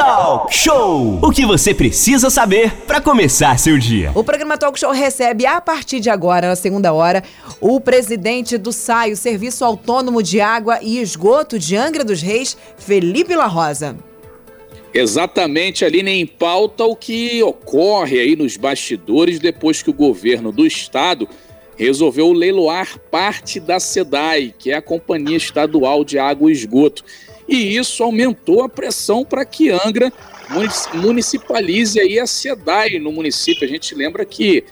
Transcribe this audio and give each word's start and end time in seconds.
Talk 0.00 0.54
Show! 0.56 1.18
O 1.22 1.30
que 1.30 1.44
você 1.44 1.74
precisa 1.74 2.30
saber 2.30 2.72
para 2.86 3.02
começar 3.02 3.58
seu 3.58 3.76
dia. 3.76 4.10
O 4.14 4.24
programa 4.24 4.56
Talk 4.56 4.80
Show 4.80 4.92
recebe 4.92 5.44
a 5.44 5.60
partir 5.60 6.00
de 6.00 6.08
agora, 6.08 6.48
na 6.48 6.56
segunda 6.56 6.90
hora, 6.90 7.22
o 7.60 7.78
presidente 7.78 8.56
do 8.56 8.72
SAI, 8.72 9.12
o 9.12 9.16
Serviço 9.16 9.62
Autônomo 9.62 10.22
de 10.22 10.40
Água 10.40 10.78
e 10.80 10.98
Esgoto 11.02 11.58
de 11.58 11.76
Angra 11.76 12.02
dos 12.02 12.22
Reis, 12.22 12.56
Felipe 12.78 13.36
La 13.36 13.46
Rosa. 13.46 13.94
Exatamente, 14.94 15.84
ali 15.84 16.00
em 16.00 16.26
pauta 16.26 16.82
o 16.84 16.96
que 16.96 17.42
ocorre 17.42 18.20
aí 18.20 18.34
nos 18.34 18.56
bastidores 18.56 19.38
depois 19.38 19.82
que 19.82 19.90
o 19.90 19.94
governo 19.94 20.50
do 20.50 20.66
estado 20.66 21.28
resolveu 21.76 22.32
leiloar 22.32 22.98
parte 23.10 23.60
da 23.60 23.78
SEDAI, 23.78 24.54
que 24.58 24.70
é 24.70 24.76
a 24.76 24.82
Companhia 24.82 25.36
Estadual 25.36 26.04
de 26.04 26.18
Água 26.18 26.50
e 26.50 26.54
Esgoto. 26.54 27.04
E 27.50 27.76
isso 27.76 28.04
aumentou 28.04 28.62
a 28.62 28.68
pressão 28.68 29.24
para 29.24 29.44
que 29.44 29.70
Angra 29.70 30.12
municipalize 30.94 31.98
aí 31.98 32.16
a 32.16 32.26
SEDAI 32.26 33.00
no 33.00 33.10
município. 33.10 33.64
A 33.64 33.68
gente 33.68 33.92
lembra 33.92 34.24
que 34.24 34.62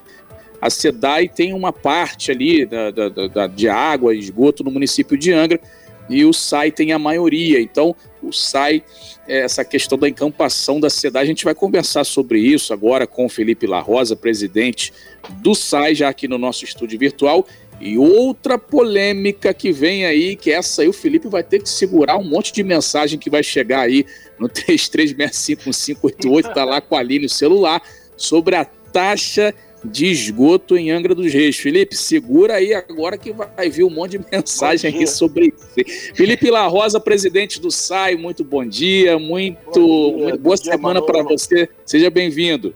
a 0.60 0.70
SEDAI 0.70 1.28
tem 1.28 1.52
uma 1.52 1.72
parte 1.72 2.30
ali 2.30 2.64
da, 2.64 2.92
da, 2.92 3.08
da, 3.08 3.46
de 3.48 3.68
água 3.68 4.14
e 4.14 4.18
esgoto 4.20 4.62
no 4.62 4.70
município 4.70 5.18
de 5.18 5.32
Angra 5.32 5.60
e 6.08 6.24
o 6.24 6.32
SAI 6.32 6.70
tem 6.70 6.92
a 6.92 6.98
maioria. 6.98 7.60
Então, 7.60 7.96
o 8.22 8.32
SAI, 8.32 8.82
é, 9.26 9.40
essa 9.40 9.64
questão 9.64 9.98
da 9.98 10.08
encampação 10.08 10.78
da 10.78 10.88
SEDAI, 10.88 11.24
a 11.24 11.26
gente 11.26 11.44
vai 11.44 11.56
conversar 11.56 12.04
sobre 12.04 12.38
isso 12.38 12.72
agora 12.72 13.08
com 13.08 13.26
o 13.26 13.28
Felipe 13.28 13.66
La 13.66 13.80
Rosa, 13.80 14.14
presidente 14.14 14.92
do 15.40 15.54
SAI, 15.54 15.96
já 15.96 16.08
aqui 16.08 16.28
no 16.28 16.38
nosso 16.38 16.64
estúdio 16.64 16.98
virtual. 16.98 17.44
E 17.80 17.96
outra 17.96 18.58
polêmica 18.58 19.54
que 19.54 19.72
vem 19.72 20.04
aí, 20.04 20.34
que 20.34 20.50
essa 20.50 20.82
aí 20.82 20.88
o 20.88 20.92
Felipe 20.92 21.28
vai 21.28 21.42
ter 21.42 21.62
que 21.62 21.68
segurar 21.68 22.18
um 22.18 22.24
monte 22.24 22.52
de 22.52 22.64
mensagem 22.64 23.18
que 23.18 23.30
vai 23.30 23.42
chegar 23.42 23.82
aí 23.82 24.04
no 24.38 24.48
33651588, 24.50 26.52
tá 26.52 26.64
lá 26.64 26.80
com 26.80 26.96
a 26.96 27.00
Aline 27.00 27.24
no 27.24 27.28
celular, 27.28 27.82
sobre 28.16 28.56
a 28.56 28.64
taxa 28.64 29.54
de 29.84 30.06
esgoto 30.06 30.76
em 30.76 30.90
Angra 30.90 31.14
dos 31.14 31.32
Reis. 31.32 31.56
Felipe, 31.56 31.94
segura 31.94 32.54
aí 32.54 32.74
agora 32.74 33.16
que 33.16 33.32
vai 33.32 33.70
vir 33.70 33.84
um 33.84 33.90
monte 33.90 34.18
de 34.18 34.24
mensagem 34.30 34.90
aqui 34.90 35.06
sobre 35.06 35.54
isso. 35.54 36.14
Felipe 36.14 36.50
La 36.50 36.66
Rosa, 36.66 36.98
presidente 36.98 37.60
do 37.60 37.70
SAI, 37.70 38.16
muito 38.16 38.42
bom 38.42 38.64
dia, 38.64 39.16
muito, 39.18 39.80
bom 39.80 40.16
dia, 40.16 40.28
muito 40.30 40.38
boa 40.38 40.56
semana 40.56 41.00
para 41.00 41.22
você. 41.22 41.68
Seja 41.84 42.10
bem-vindo. 42.10 42.74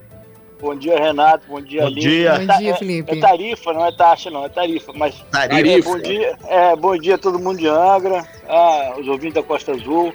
Bom 0.63 0.77
dia, 0.77 0.97
Renato. 0.97 1.45
Bom 1.49 1.61
dia, 1.61 1.83
Bom 1.83 1.91
dia. 1.91 2.39
Bom 2.39 2.59
dia, 2.59 2.77
Felipe. 2.77 3.11
É, 3.11 3.19
é, 3.19 3.21
tarifa, 3.21 3.73
não 3.73 3.85
é 3.85 3.91
taxa, 3.91 4.31
não, 4.31 4.45
é 4.45 4.49
tarifa. 4.49 4.93
Mas 4.95 5.17
tarifa. 5.33 5.69
É, 5.69 5.83
bom 5.83 5.99
dia, 5.99 6.39
é, 6.47 6.77
bom 6.77 6.97
dia 6.97 7.15
a 7.17 7.19
todo 7.19 7.37
mundo 7.37 7.59
de 7.59 7.67
Angra, 7.67 8.25
ah, 8.49 8.95
os 8.97 9.09
ouvintes 9.09 9.35
da 9.35 9.43
Costa 9.43 9.73
Azul. 9.73 10.15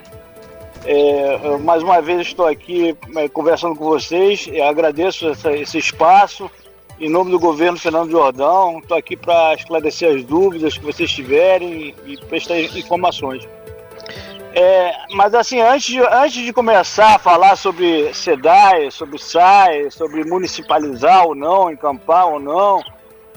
É, 0.85 1.57
mais 1.57 1.83
uma 1.83 2.01
vez 2.01 2.21
estou 2.21 2.47
aqui 2.47 2.95
é, 3.17 3.27
conversando 3.27 3.75
com 3.75 3.83
vocês. 3.83 4.49
agradeço 4.65 5.27
essa, 5.27 5.51
esse 5.51 5.79
espaço. 5.79 6.49
Em 6.97 7.09
nome 7.09 7.29
do 7.29 7.39
governo 7.39 7.77
Fernando 7.77 8.09
Jordão, 8.09 8.79
estou 8.79 8.97
aqui 8.97 9.17
para 9.17 9.53
esclarecer 9.53 10.15
as 10.15 10.23
dúvidas 10.23 10.77
que 10.77 10.85
vocês 10.85 11.11
tiverem 11.11 11.93
e 12.05 12.17
prestar 12.25 12.57
informações. 12.57 13.45
É, 14.59 14.91
mas 15.11 15.35
assim, 15.35 15.61
antes 15.61 15.85
de, 15.85 15.99
antes 15.99 16.43
de 16.43 16.51
começar 16.51 17.13
a 17.13 17.19
falar 17.19 17.55
sobre 17.55 18.11
SEDAI, 18.11 18.89
sobre 18.89 19.19
SAI, 19.19 19.91
sobre 19.91 20.23
municipalizar 20.23 21.27
ou 21.27 21.35
não, 21.35 21.69
encampar 21.69 22.25
ou 22.25 22.39
não, 22.39 22.83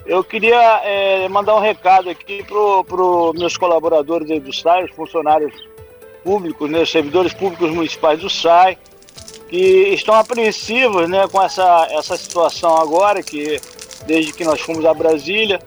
eu 0.07 0.25
queria 0.25 0.81
é, 0.83 1.29
mandar 1.29 1.57
um 1.57 1.61
recado 1.61 2.09
aqui 2.09 2.43
para 2.43 2.57
os 2.57 3.39
meus 3.39 3.55
colaboradores 3.59 4.27
do 4.41 4.51
SAI, 4.51 4.85
os 4.85 4.93
funcionários 4.93 5.53
públicos, 6.25 6.71
né, 6.71 6.81
os 6.81 6.91
servidores 6.91 7.35
públicos 7.35 7.71
municipais 7.71 8.19
do 8.21 8.31
SAI, 8.31 8.79
que 9.51 9.93
estão 9.93 10.15
apreensivos 10.15 11.07
né, 11.07 11.29
com 11.29 11.43
essa, 11.43 11.87
essa 11.91 12.17
situação 12.17 12.79
agora, 12.79 13.23
que 13.23 13.61
desde 14.07 14.33
que 14.33 14.43
nós 14.43 14.59
fomos 14.63 14.87
a 14.87 14.95
Brasília. 14.95 15.61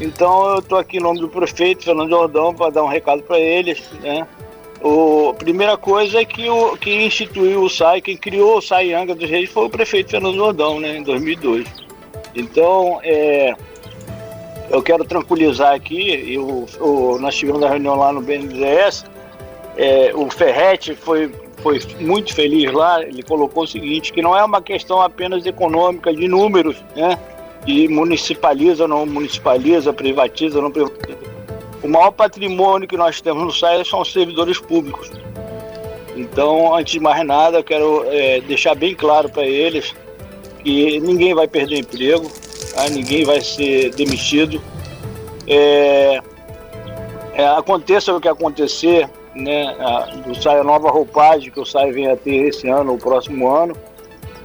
Então 0.00 0.54
eu 0.54 0.58
estou 0.58 0.76
aqui 0.76 0.96
em 0.96 1.00
nome 1.00 1.20
do 1.20 1.28
prefeito 1.28 1.84
Fernando 1.84 2.10
Jordão 2.10 2.52
para 2.52 2.70
dar 2.70 2.82
um 2.82 2.88
recado 2.88 3.22
para 3.22 3.38
eles, 3.38 3.80
né? 4.00 4.26
O, 4.82 5.30
a 5.30 5.34
primeira 5.34 5.76
coisa 5.76 6.20
é 6.20 6.24
que 6.24 6.48
o 6.48 6.76
que 6.76 6.90
instituiu 6.90 7.62
o 7.62 7.70
SAI, 7.70 8.00
quem 8.00 8.16
criou 8.16 8.58
o 8.58 8.62
SAI 8.62 8.92
Angra 8.92 9.14
dos 9.14 9.30
Reis 9.30 9.48
foi 9.48 9.66
o 9.66 9.70
prefeito 9.70 10.10
Fernando 10.10 10.34
Jordão, 10.34 10.80
né, 10.80 10.96
em 10.96 11.02
2002. 11.04 11.68
Então, 12.34 12.98
é, 13.04 13.54
eu 14.70 14.82
quero 14.82 15.04
tranquilizar 15.04 15.72
aqui, 15.72 16.34
eu, 16.34 16.66
nós 17.20 17.36
tivemos 17.36 17.62
a 17.62 17.68
reunião 17.68 17.94
lá 17.94 18.12
no 18.12 18.20
BNDES, 18.22 19.04
é, 19.76 20.12
o 20.14 20.28
Ferretti 20.28 20.96
foi, 20.96 21.30
foi 21.62 21.80
muito 22.00 22.34
feliz 22.34 22.72
lá, 22.72 23.02
ele 23.02 23.22
colocou 23.22 23.62
o 23.62 23.66
seguinte, 23.66 24.12
que 24.12 24.20
não 24.20 24.36
é 24.36 24.42
uma 24.42 24.60
questão 24.60 25.00
apenas 25.00 25.46
econômica, 25.46 26.12
de 26.12 26.26
números, 26.26 26.82
né, 26.96 27.16
de 27.64 27.86
municipaliza, 27.86 28.88
não 28.88 29.06
municipaliza, 29.06 29.92
privatiza, 29.92 30.60
não 30.60 30.72
privatiza 30.72 31.31
o 31.82 31.88
maior 31.88 32.12
patrimônio 32.12 32.86
que 32.86 32.96
nós 32.96 33.20
temos 33.20 33.42
no 33.42 33.52
SAI 33.52 33.84
são 33.84 34.00
os 34.00 34.12
servidores 34.12 34.58
públicos. 34.58 35.10
Então, 36.14 36.74
antes 36.74 36.92
de 36.92 37.00
mais 37.00 37.24
nada, 37.26 37.58
eu 37.58 37.64
quero 37.64 38.04
é, 38.06 38.40
deixar 38.40 38.74
bem 38.74 38.94
claro 38.94 39.28
para 39.28 39.46
eles 39.46 39.94
que 40.62 41.00
ninguém 41.00 41.34
vai 41.34 41.48
perder 41.48 41.78
emprego, 41.78 42.30
tá? 42.74 42.88
ninguém 42.88 43.24
vai 43.24 43.40
ser 43.40 43.90
demitido. 43.94 44.60
É, 45.46 46.20
é, 47.34 47.46
aconteça 47.46 48.14
o 48.14 48.20
que 48.20 48.28
acontecer, 48.28 49.08
né, 49.34 49.74
do 50.26 50.34
SAI 50.34 50.62
nova 50.62 50.90
roupagem 50.90 51.50
que 51.50 51.58
o 51.58 51.64
SAI 51.64 51.90
vem 51.90 52.06
a 52.08 52.16
ter 52.16 52.48
esse 52.48 52.68
ano, 52.68 52.92
ou 52.92 52.98
próximo 52.98 53.48
ano, 53.48 53.74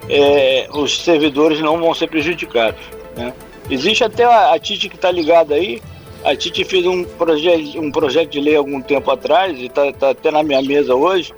é, 0.10 0.68
os 0.74 1.04
servidores 1.04 1.60
não 1.60 1.78
vão 1.78 1.94
ser 1.94 2.08
prejudicados. 2.08 2.80
Né? 3.16 3.34
Existe 3.70 4.04
até 4.04 4.24
a, 4.24 4.54
a 4.54 4.60
TIT 4.60 4.90
que 4.90 4.96
está 4.96 5.12
ligada 5.12 5.56
aí, 5.56 5.82
a 6.24 6.36
Titi 6.36 6.64
fez 6.64 6.86
um 6.86 7.04
projeto, 7.04 7.80
um 7.80 7.92
projeto 7.92 8.30
de 8.32 8.40
lei 8.40 8.56
algum 8.56 8.82
tempo 8.82 9.10
atrás, 9.12 9.58
e 9.58 9.66
está 9.66 9.92
tá 9.94 10.10
até 10.12 10.32
na 10.32 10.44
minha 10.44 10.62
mesa 10.62 10.96
hoje, 10.96 11.34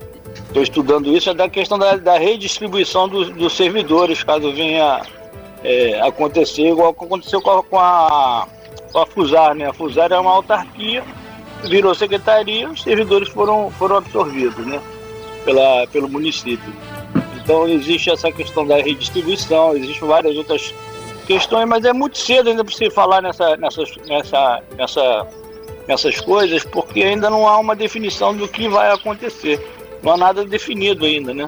estou 0.48 0.64
estudando 0.64 1.16
isso, 1.16 1.30
é 1.30 1.34
da 1.34 1.50
questão 1.50 1.78
da, 1.78 1.96
da 1.96 2.18
redistribuição 2.18 3.08
dos, 3.08 3.30
dos, 3.30 3.54
servidores, 3.54 4.24
caso 4.24 4.52
venha 4.52 5.02
é, 5.64 6.00
acontecer, 6.02 6.70
igual 6.70 6.90
aconteceu 6.90 7.42
com 7.42 7.52
a, 7.52 7.64
com 7.64 7.80
a, 7.80 8.48
com 8.92 9.00
a 9.00 9.06
FUSAR. 9.06 9.56
Né? 9.56 9.68
A 9.68 9.74
FUSAR 9.74 10.12
é 10.12 10.20
uma 10.20 10.32
autarquia, 10.32 11.04
virou 11.64 11.94
secretaria, 11.94 12.70
os 12.70 12.82
servidores 12.82 13.30
foram, 13.30 13.70
foram 13.72 13.98
absorvidos 13.98 14.66
né? 14.66 14.82
Pela, 15.46 15.88
pelo 15.88 16.10
município. 16.10 16.74
Então 17.42 17.68
existe 17.68 18.10
essa 18.10 18.32
questão 18.32 18.66
da 18.66 18.78
redistribuição, 18.78 19.76
existem 19.76 20.08
várias 20.08 20.36
outras 20.38 20.74
questões, 21.30 21.70
mas 21.70 21.86
é 21.86 21.94
muito 21.94 22.18
cedo 22.18 22.50
ainda 22.50 22.64
para 22.64 22.74
se 22.74 22.90
falar 22.90 23.22
nessa, 23.22 23.56
nessas, 23.56 23.96
nessa, 24.08 24.64
nessa, 24.76 25.28
nessas 25.88 26.20
coisas, 26.20 26.64
porque 26.64 27.04
ainda 27.04 27.30
não 27.30 27.48
há 27.48 27.60
uma 27.60 27.76
definição 27.76 28.36
do 28.36 28.48
que 28.48 28.68
vai 28.68 28.92
acontecer. 28.92 29.64
Não 30.02 30.14
há 30.14 30.18
nada 30.18 30.44
definido 30.44 31.06
ainda, 31.06 31.32
né? 31.32 31.48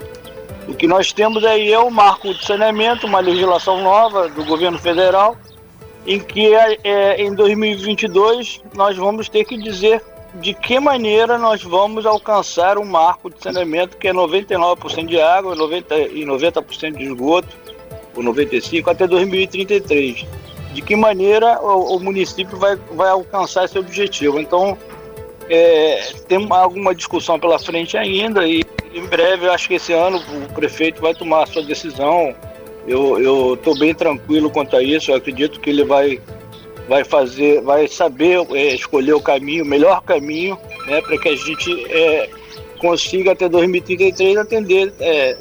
O 0.68 0.76
que 0.76 0.86
nós 0.86 1.12
temos 1.12 1.44
aí 1.44 1.74
é 1.74 1.80
o 1.80 1.90
marco 1.90 2.32
de 2.32 2.46
saneamento, 2.46 3.08
uma 3.08 3.20
legislação 3.20 3.82
nova 3.82 4.30
do 4.30 4.46
governo 4.46 4.78
federal, 4.78 5.36
em 6.06 6.20
que 6.20 6.54
é, 6.54 7.20
em 7.20 7.34
2022 7.34 8.62
nós 8.76 8.96
vamos 8.96 9.30
ter 9.30 9.46
que 9.46 9.58
dizer 9.58 10.04
de 10.36 10.54
que 10.54 10.80
maneira 10.80 11.40
nós 11.40 11.64
vamos 11.64 12.06
alcançar 12.06 12.78
um 12.78 12.86
marco 12.86 13.32
de 13.32 13.42
saneamento 13.42 13.98
que 13.98 14.08
é 14.08 14.14
99% 14.14 15.08
de 15.08 15.20
água 15.20 15.56
90, 15.56 15.98
e 16.02 16.24
90% 16.24 16.98
de 16.98 17.04
esgoto 17.04 17.50
o 18.16 18.24
95, 18.24 18.90
até 18.90 19.08
2033. 19.08 20.26
De 20.74 20.82
que 20.82 20.96
maneira 20.96 21.60
o, 21.62 21.98
o 21.98 22.00
município 22.00 22.58
vai, 22.58 22.76
vai 22.94 23.10
alcançar 23.10 23.66
esse 23.66 23.78
objetivo? 23.78 24.40
Então, 24.40 24.78
é, 25.50 26.14
tem 26.28 26.48
alguma 26.50 26.96
discussão 26.96 27.40
pela 27.40 27.60
frente 27.60 27.98
ainda 27.98 28.48
e 28.48 28.64
em 28.94 29.06
breve, 29.06 29.48
acho 29.50 29.68
que 29.68 29.76
esse 29.76 29.94
ano 29.94 30.18
o 30.18 30.54
prefeito 30.54 31.02
vai 31.02 31.14
tomar 31.14 31.44
a 31.44 31.46
sua 31.46 31.64
decisão. 31.64 32.36
Eu 32.88 33.54
estou 33.54 33.78
bem 33.78 33.94
tranquilo 33.94 34.50
quanto 34.50 34.76
a 34.76 34.82
isso, 34.84 35.12
eu 35.12 35.16
acredito 35.16 35.60
que 35.60 35.70
ele 35.70 35.84
vai, 35.84 36.20
vai 36.90 37.04
fazer, 37.04 37.62
vai 37.62 37.88
saber 37.88 38.40
é, 38.52 38.74
escolher 38.74 39.14
o 39.14 39.22
caminho, 39.22 39.64
o 39.64 39.68
melhor 39.68 40.02
caminho, 40.02 40.58
né, 40.88 41.00
para 41.02 41.18
que 41.18 41.30
a 41.30 41.36
gente 41.36 41.86
é, 41.92 42.30
consiga 42.80 43.34
até 43.34 43.48
2033 43.48 44.38
atender 44.38 44.92
é, 45.00 45.38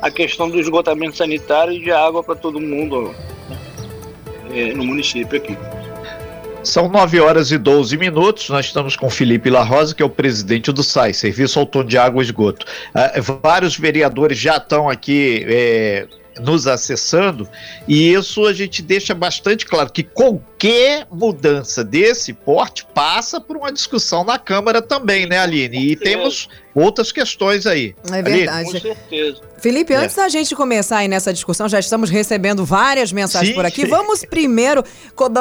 a 0.00 0.10
questão 0.10 0.48
do 0.48 0.58
esgotamento 0.58 1.16
sanitário 1.16 1.72
e 1.72 1.80
de 1.80 1.90
água 1.90 2.22
para 2.22 2.34
todo 2.34 2.60
mundo 2.60 3.14
é, 4.50 4.72
no 4.72 4.84
município 4.84 5.36
aqui. 5.36 5.56
São 6.62 6.88
9 6.88 7.20
horas 7.20 7.52
e 7.52 7.58
12 7.58 7.96
minutos. 7.96 8.48
Nós 8.48 8.66
estamos 8.66 8.96
com 8.96 9.08
Felipe 9.08 9.48
La 9.48 9.62
Rosa, 9.62 9.94
que 9.94 10.02
é 10.02 10.06
o 10.06 10.10
presidente 10.10 10.72
do 10.72 10.82
SAI, 10.82 11.14
Serviço 11.14 11.60
Autônomo 11.60 11.88
de 11.88 11.96
Água 11.96 12.20
e 12.20 12.24
Esgoto. 12.24 12.66
Uh, 12.88 13.38
vários 13.40 13.78
vereadores 13.78 14.36
já 14.36 14.56
estão 14.56 14.88
aqui. 14.88 15.44
É 15.48 16.06
nos 16.40 16.66
acessando, 16.66 17.48
e 17.88 18.12
isso 18.12 18.46
a 18.46 18.52
gente 18.52 18.82
deixa 18.82 19.14
bastante 19.14 19.64
claro 19.64 19.90
que 19.90 20.02
qualquer 20.02 21.06
mudança 21.10 21.82
desse 21.82 22.32
porte 22.32 22.86
passa 22.94 23.40
por 23.40 23.56
uma 23.56 23.72
discussão 23.72 24.24
na 24.24 24.38
Câmara 24.38 24.82
também, 24.82 25.26
né, 25.26 25.38
Aline? 25.38 25.92
E 25.92 25.96
temos 25.96 26.48
outras 26.80 27.10
questões 27.10 27.66
aí. 27.66 27.94
É 28.12 28.22
verdade. 28.22 28.70
Com 28.70 28.78
certeza. 28.78 29.40
Felipe, 29.58 29.92
é. 29.92 29.96
antes 29.96 30.14
da 30.14 30.28
gente 30.28 30.54
começar 30.54 30.98
aí 30.98 31.08
nessa 31.08 31.32
discussão, 31.32 31.68
já 31.68 31.80
estamos 31.80 32.10
recebendo 32.10 32.64
várias 32.64 33.12
mensagens 33.12 33.50
sim, 33.50 33.54
por 33.54 33.64
aqui. 33.64 33.82
Sim. 33.82 33.88
Vamos 33.88 34.24
primeiro 34.24 34.84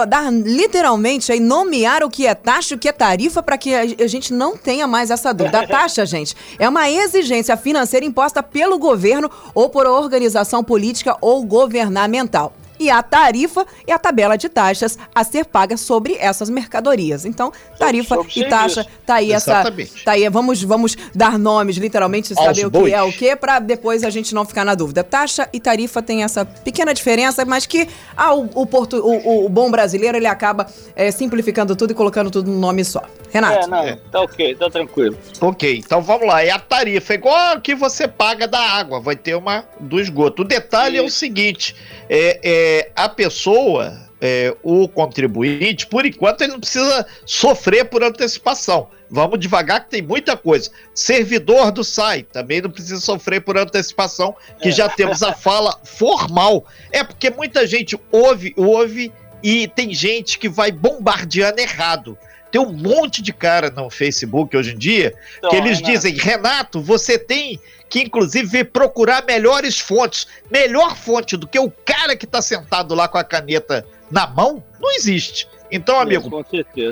dar 0.07 0.31
literalmente 0.31 1.31
aí 1.31 1.39
nomear 1.39 2.03
o 2.03 2.09
que 2.09 2.25
é 2.25 2.33
taxa 2.33 2.73
e 2.73 2.77
o 2.77 2.79
que 2.79 2.87
é 2.87 2.93
tarifa 2.93 3.43
para 3.43 3.57
que 3.57 3.75
a 3.75 4.07
gente 4.07 4.33
não 4.33 4.57
tenha 4.57 4.87
mais 4.87 5.11
essa 5.11 5.33
dúvida. 5.33 5.59
A 5.59 5.67
taxa, 5.67 6.05
gente, 6.05 6.35
é 6.57 6.67
uma 6.69 6.89
exigência 6.89 7.57
financeira 7.57 8.05
imposta 8.05 8.41
pelo 8.41 8.79
governo 8.79 9.29
ou 9.53 9.69
por 9.69 9.85
organização 9.85 10.63
política 10.63 11.17
ou 11.19 11.43
governamental 11.43 12.53
e 12.79 12.89
a 12.89 13.01
tarifa 13.01 13.65
e 13.87 13.91
a 13.91 13.97
tabela 13.97 14.37
de 14.37 14.49
taxas 14.49 14.97
a 15.13 15.23
ser 15.23 15.45
paga 15.45 15.77
sobre 15.77 16.15
essas 16.15 16.49
mercadorias. 16.49 17.25
Então, 17.25 17.51
tarifa 17.77 18.15
sobre 18.15 18.31
e 18.35 18.49
taxa, 18.49 18.85
tá 19.05 19.15
aí 19.15 19.31
Exatamente. 19.31 19.93
essa, 19.95 20.03
tá 20.03 20.11
aí, 20.13 20.27
vamos 20.29 20.61
vamos 20.63 20.97
dar 21.13 21.37
nomes 21.37 21.77
literalmente, 21.77 22.33
saber 22.33 22.47
Aos 22.47 22.63
o 22.63 22.69
bois. 22.69 22.85
que 22.85 22.93
é 22.93 23.01
o 23.01 23.11
que 23.11 23.35
para 23.35 23.59
depois 23.59 24.03
a 24.03 24.09
gente 24.09 24.33
não 24.33 24.45
ficar 24.45 24.65
na 24.65 24.75
dúvida. 24.75 25.03
Taxa 25.03 25.47
e 25.53 25.59
tarifa 25.59 26.01
tem 26.01 26.23
essa 26.23 26.45
pequena 26.45 26.93
diferença, 26.93 27.45
mas 27.45 27.65
que 27.65 27.87
ah, 28.15 28.33
o, 28.33 28.49
o, 28.53 28.65
porto, 28.65 28.97
o, 28.97 29.45
o 29.45 29.49
bom 29.49 29.69
brasileiro 29.69 30.17
ele 30.17 30.27
acaba 30.27 30.67
é, 30.95 31.11
simplificando 31.11 31.75
tudo 31.75 31.91
e 31.91 31.93
colocando 31.93 32.29
tudo 32.31 32.49
num 32.49 32.59
nome 32.59 32.83
só. 32.83 33.01
Renato. 33.31 33.65
É, 33.65 33.67
não, 33.67 33.77
é. 33.79 33.99
tá 34.11 34.21
ok, 34.21 34.55
tá 34.55 34.69
tranquilo. 34.69 35.17
Ok, 35.41 35.77
então 35.85 36.01
vamos 36.01 36.27
lá. 36.27 36.41
É 36.41 36.51
a 36.51 36.59
tarifa, 36.59 37.13
é 37.13 37.15
igual 37.15 37.35
a 37.35 37.59
que 37.59 37.75
você 37.75 38.07
paga 38.07 38.47
da 38.47 38.59
água, 38.59 39.01
vai 39.01 39.15
ter 39.15 39.35
uma 39.35 39.65
do 39.79 39.99
esgoto. 39.99 40.43
O 40.43 40.45
detalhe 40.45 40.97
Sim. 40.97 41.03
é 41.03 41.05
o 41.05 41.09
seguinte: 41.09 41.75
é, 42.09 42.39
é 42.41 42.64
a 42.95 43.09
pessoa, 43.09 44.09
é, 44.21 44.55
o 44.63 44.87
contribuinte, 44.87 45.87
por 45.87 46.05
enquanto, 46.05 46.41
ele 46.41 46.53
não 46.53 46.59
precisa 46.59 47.05
sofrer 47.25 47.85
por 47.85 48.03
antecipação. 48.03 48.89
Vamos 49.09 49.39
devagar 49.39 49.83
que 49.83 49.91
tem 49.91 50.01
muita 50.01 50.35
coisa. 50.35 50.71
Servidor 50.93 51.71
do 51.71 51.83
SAI 51.83 52.23
também 52.23 52.61
não 52.61 52.69
precisa 52.69 52.99
sofrer 52.99 53.41
por 53.41 53.57
antecipação, 53.57 54.35
que 54.61 54.69
é. 54.69 54.71
já 54.71 54.89
temos 54.89 55.21
a 55.21 55.33
fala 55.33 55.79
formal. 55.83 56.65
É 56.91 57.03
porque 57.03 57.29
muita 57.29 57.67
gente 57.67 57.99
ouve, 58.11 58.53
ouve 58.57 59.13
e 59.43 59.67
tem 59.67 59.93
gente 59.93 60.39
que 60.39 60.49
vai 60.49 60.71
bombardeando 60.71 61.59
errado. 61.59 62.17
Tem 62.55 62.61
um 62.61 62.71
monte 62.71 63.21
de 63.21 63.33
cara 63.33 63.69
no 63.69 63.89
Facebook 63.89 64.55
hoje 64.55 64.71
em 64.71 64.77
dia 64.77 65.13
então, 65.39 65.49
que 65.49 65.57
eles 65.57 65.79
Renato. 65.79 65.91
dizem: 65.91 66.13
Renato, 66.13 66.81
você 66.81 67.19
tem 67.19 67.59
que 67.89 68.01
inclusive 68.01 68.63
procurar 68.63 69.25
melhores 69.25 69.77
fontes. 69.77 70.25
Melhor 70.49 70.95
fonte 70.95 71.35
do 71.35 71.49
que 71.49 71.59
o 71.59 71.69
cara 71.69 72.15
que 72.15 72.23
está 72.23 72.41
sentado 72.41 72.95
lá 72.95 73.09
com 73.09 73.17
a 73.17 73.25
caneta 73.25 73.85
na 74.09 74.25
mão, 74.25 74.63
não 74.79 74.89
existe. 74.93 75.49
Então, 75.69 75.99
amigo, 75.99 76.45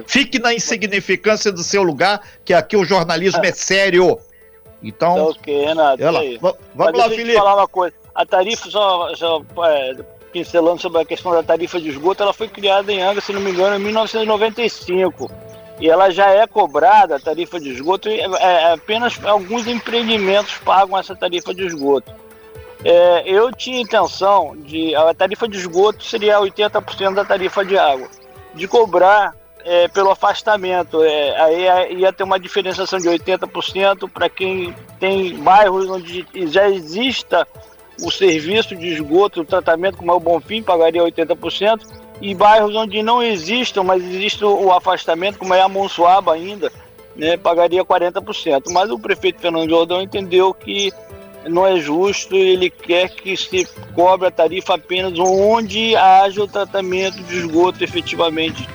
fique 0.06 0.38
na 0.38 0.54
insignificância 0.54 1.50
do 1.50 1.63
seu 1.63 1.81
lugar, 1.81 2.21
que 2.44 2.54
aqui 2.54 2.75
o 2.75 2.83
jornalismo 2.83 3.45
é 3.45 3.51
sério. 3.56 4.19
Então. 4.83 5.15
Tá 5.15 5.24
ok, 5.24 5.65
Renato. 5.65 6.04
Ela, 6.04 6.19
vamos 6.42 6.57
Mas 6.75 6.94
lá, 6.94 7.10
Felipe. 7.10 7.38
falar 7.38 7.56
uma 7.56 7.69
coisa. 7.69 7.95
A 8.13 8.25
tarifa, 8.25 8.69
só, 8.69 9.15
só 9.15 9.42
é, 9.65 9.95
pincelando 10.33 10.81
sobre 10.81 11.04
a 11.04 11.06
questão 11.06 11.31
da 11.31 11.42
tarifa 11.42 11.80
de 11.80 11.88
esgoto, 11.88 12.21
ela 12.21 12.33
foi 12.33 12.50
criada 12.50 12.92
em 12.92 13.01
Angra, 13.01 13.21
se 13.21 13.31
não 13.31 13.39
me 13.39 13.51
engano, 13.51 13.77
em 13.77 13.80
1995 13.80 15.52
e 15.79 15.89
ela 15.89 16.09
já 16.11 16.29
é 16.29 16.45
cobrada, 16.45 17.15
a 17.15 17.19
tarifa 17.19 17.59
de 17.59 17.69
esgoto, 17.69 18.07
é, 18.07 18.19
é, 18.19 18.73
apenas 18.73 19.19
alguns 19.23 19.67
empreendimentos 19.67 20.57
pagam 20.59 20.97
essa 20.97 21.15
tarifa 21.15 21.53
de 21.53 21.65
esgoto. 21.65 22.11
É, 22.85 23.23
eu 23.25 23.51
tinha 23.51 23.79
intenção 23.79 24.55
de. 24.57 24.93
A 24.95 25.13
tarifa 25.13 25.47
de 25.47 25.57
esgoto 25.57 26.03
seria 26.03 26.39
80% 26.39 27.13
da 27.13 27.23
tarifa 27.23 27.63
de 27.63 27.77
água, 27.77 28.09
de 28.53 28.67
cobrar 28.67 29.33
é, 29.63 29.87
pelo 29.87 30.11
afastamento. 30.11 31.01
É, 31.01 31.41
aí 31.41 31.95
ia 31.95 32.11
ter 32.11 32.23
uma 32.23 32.39
diferenciação 32.39 32.99
de 32.99 33.07
80% 33.07 34.09
para 34.11 34.29
quem 34.29 34.75
tem 34.99 35.35
bairros 35.37 35.89
onde 35.89 36.27
já 36.47 36.69
exista 36.69 37.47
o 38.01 38.11
serviço 38.11 38.75
de 38.75 38.87
esgoto, 38.87 39.41
o 39.41 39.45
tratamento, 39.45 39.97
como 39.97 40.11
é 40.11 40.15
o 40.15 40.19
Bonfim, 40.19 40.61
pagaria 40.61 41.01
80% 41.01 42.02
e 42.21 42.33
bairros 42.33 42.75
onde 42.75 43.01
não 43.01 43.21
existam, 43.21 43.83
mas 43.83 44.04
existe 44.04 44.44
o 44.45 44.71
afastamento, 44.71 45.38
como 45.38 45.54
é 45.54 45.62
a 45.62 45.68
Monsuaba 45.68 46.33
ainda, 46.33 46.71
né, 47.15 47.38
pagaria 47.38 47.83
40%. 47.83 48.71
Mas 48.71 48.89
o 48.89 49.00
prefeito 49.00 49.42
Fernando 49.42 49.69
Jordão 49.69 50.01
entendeu 50.01 50.54
que 50.54 50.92
não 51.45 51.68
é 51.68 51.77
justo, 51.77 52.36
ele 52.36 52.69
quer 52.69 53.10
que 53.10 53.36
se 53.36 53.68
cobre 53.94 54.27
a 54.27 54.31
tarifa 54.31 54.75
apenas 54.75 55.18
onde 55.19 55.95
haja 55.95 56.42
o 56.42 56.48
tratamento 56.48 57.21
de 57.24 57.39
esgoto 57.39 57.83
efetivamente. 57.83 58.68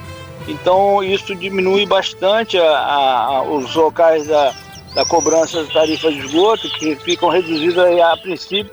Então 0.46 1.02
isso 1.02 1.34
diminui 1.34 1.86
bastante 1.86 2.58
a, 2.58 2.78
a, 2.78 3.42
os 3.42 3.74
locais 3.74 4.26
da, 4.26 4.54
da 4.94 5.04
cobrança 5.06 5.64
da 5.64 5.72
tarifa 5.72 6.12
de 6.12 6.18
esgoto, 6.18 6.68
que 6.78 6.94
ficam 6.96 7.30
reduzidos 7.30 7.78
a, 7.78 8.12
a 8.12 8.16
princípio 8.16 8.72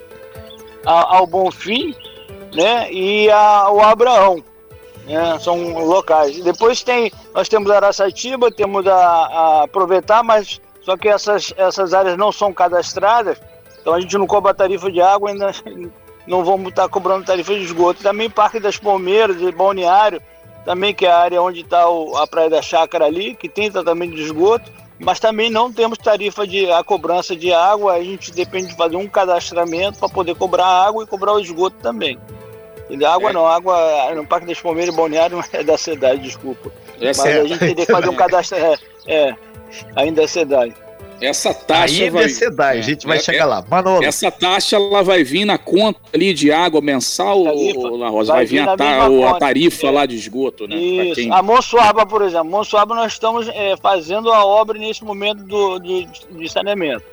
ao 0.86 1.26
Bonfim 1.26 1.96
né, 2.54 2.92
e 2.92 3.30
ao 3.32 3.82
Abraão 3.82 4.44
né? 5.06 5.38
são 5.40 5.86
locais. 5.86 6.42
Depois 6.44 6.84
tem, 6.84 7.12
nós 7.34 7.48
temos 7.48 7.72
Araçatiba, 7.72 8.52
temos 8.52 8.86
a, 8.88 8.96
a 8.96 9.64
aproveitar, 9.64 10.24
mas 10.24 10.60
só 10.82 10.96
que 10.98 11.08
essas, 11.08 11.54
essas 11.58 11.94
áreas 11.94 12.18
não 12.18 12.32
são 12.32 12.54
cadastradas, 12.54 13.40
então 13.82 13.94
a 13.94 14.00
gente 14.00 14.18
não 14.18 14.28
cobra 14.28 14.54
tarifa 14.54 14.92
de 14.92 15.02
água, 15.02 15.30
ainda 15.30 15.52
não 16.28 16.44
vamos 16.44 16.70
estar 16.70 16.88
cobrando 16.90 17.26
tarifa 17.26 17.54
de 17.54 17.64
esgoto. 17.64 18.02
Também 18.02 18.30
Parque 18.30 18.60
das 18.60 18.78
Palmeiras 18.78 19.42
e 19.42 19.52
Balneário, 19.52 20.22
também 20.64 20.94
que 20.94 21.06
é 21.06 21.12
a 21.12 21.18
área 21.18 21.42
onde 21.42 21.62
está 21.62 21.84
a 21.84 22.28
Praia 22.28 22.50
da 22.50 22.62
Chácara 22.62 23.06
ali, 23.06 23.36
que 23.36 23.48
tem 23.48 23.72
tratamento 23.72 24.16
de 24.16 24.24
esgoto, 24.24 24.72
mas 24.98 25.20
também 25.20 25.50
não 25.50 25.72
temos 25.72 25.98
tarifa 25.98 26.48
de 26.48 26.72
a 26.72 26.84
cobrança 26.84 27.36
de 27.36 27.52
água, 27.54 27.94
a 27.94 28.04
gente 28.04 28.32
depende 28.32 28.68
de 28.68 28.76
fazer 28.76 28.96
um 28.96 29.08
cadastramento 29.08 30.00
para 30.00 30.10
poder 30.10 30.36
cobrar 30.36 30.66
água 30.66 31.04
e 31.04 31.08
cobrar 31.08 31.34
o 31.34 31.40
esgoto 31.40 31.76
também. 31.82 32.18
Água 33.08 33.30
é. 33.30 33.34
não, 33.34 33.48
água 33.48 34.14
no 34.14 34.26
Parque 34.26 34.46
das 34.46 34.62
Palmeiras 34.62 34.94
e 34.94 34.98
Balneário 34.98 35.44
é 35.54 35.64
da 35.64 35.78
cidade, 35.78 36.22
desculpa. 36.22 36.72
É 37.00 37.08
Mas 37.08 37.18
certo. 37.18 37.46
a 37.46 37.48
gente 37.48 37.60
teria 37.60 37.86
que 37.86 37.92
fazer 37.92 38.10
um 38.10 38.16
cadastro. 38.16 38.58
É, 38.58 38.78
é 39.08 39.36
ainda 39.96 40.24
é 40.24 40.28
cidade. 40.28 40.74
Essa 41.22 41.54
taxa 41.54 42.04
Ainda 42.04 42.12
vai... 42.12 42.26
é 42.26 42.30
cidade, 42.30 42.80
a 42.80 42.82
gente 42.82 43.08
vai 43.08 43.18
é, 43.18 43.20
chegar 43.22 43.44
é, 43.44 43.46
lá. 43.46 43.66
Manolo. 43.70 44.04
Essa 44.04 44.30
taxa 44.30 44.76
ela 44.76 45.02
vai 45.02 45.24
vir 45.24 45.46
na 45.46 45.58
conta 45.58 46.00
ali 46.14 46.34
de 46.34 46.52
água 46.52 46.82
mensal, 46.82 47.40
ou, 47.40 47.98
na 47.98 48.10
Rosa? 48.10 48.34
Vai, 48.34 48.46
vai 48.46 48.46
vir, 48.46 48.60
a, 48.60 48.76
ta... 48.76 49.06
a, 49.06 49.34
tarifa 49.40 49.88
é. 49.88 49.92
lá 49.92 50.06
de 50.06 50.16
esgoto, 50.16 50.68
né? 50.68 50.76
Isso. 50.76 51.16
Quem... 51.16 51.32
A 51.32 51.42
Monsuaba, 51.42 52.06
por 52.06 52.22
exemplo. 52.22 52.50
Monsuaba 52.50 52.96
nós 52.96 53.14
estamos 53.14 53.48
é, 53.48 53.76
fazendo 53.78 54.32
a 54.32 54.46
obra 54.46 54.78
nesse 54.78 55.04
momento 55.04 55.44
do, 55.44 55.80
de, 55.80 56.06
de 56.06 56.50
saneamento. 56.50 57.04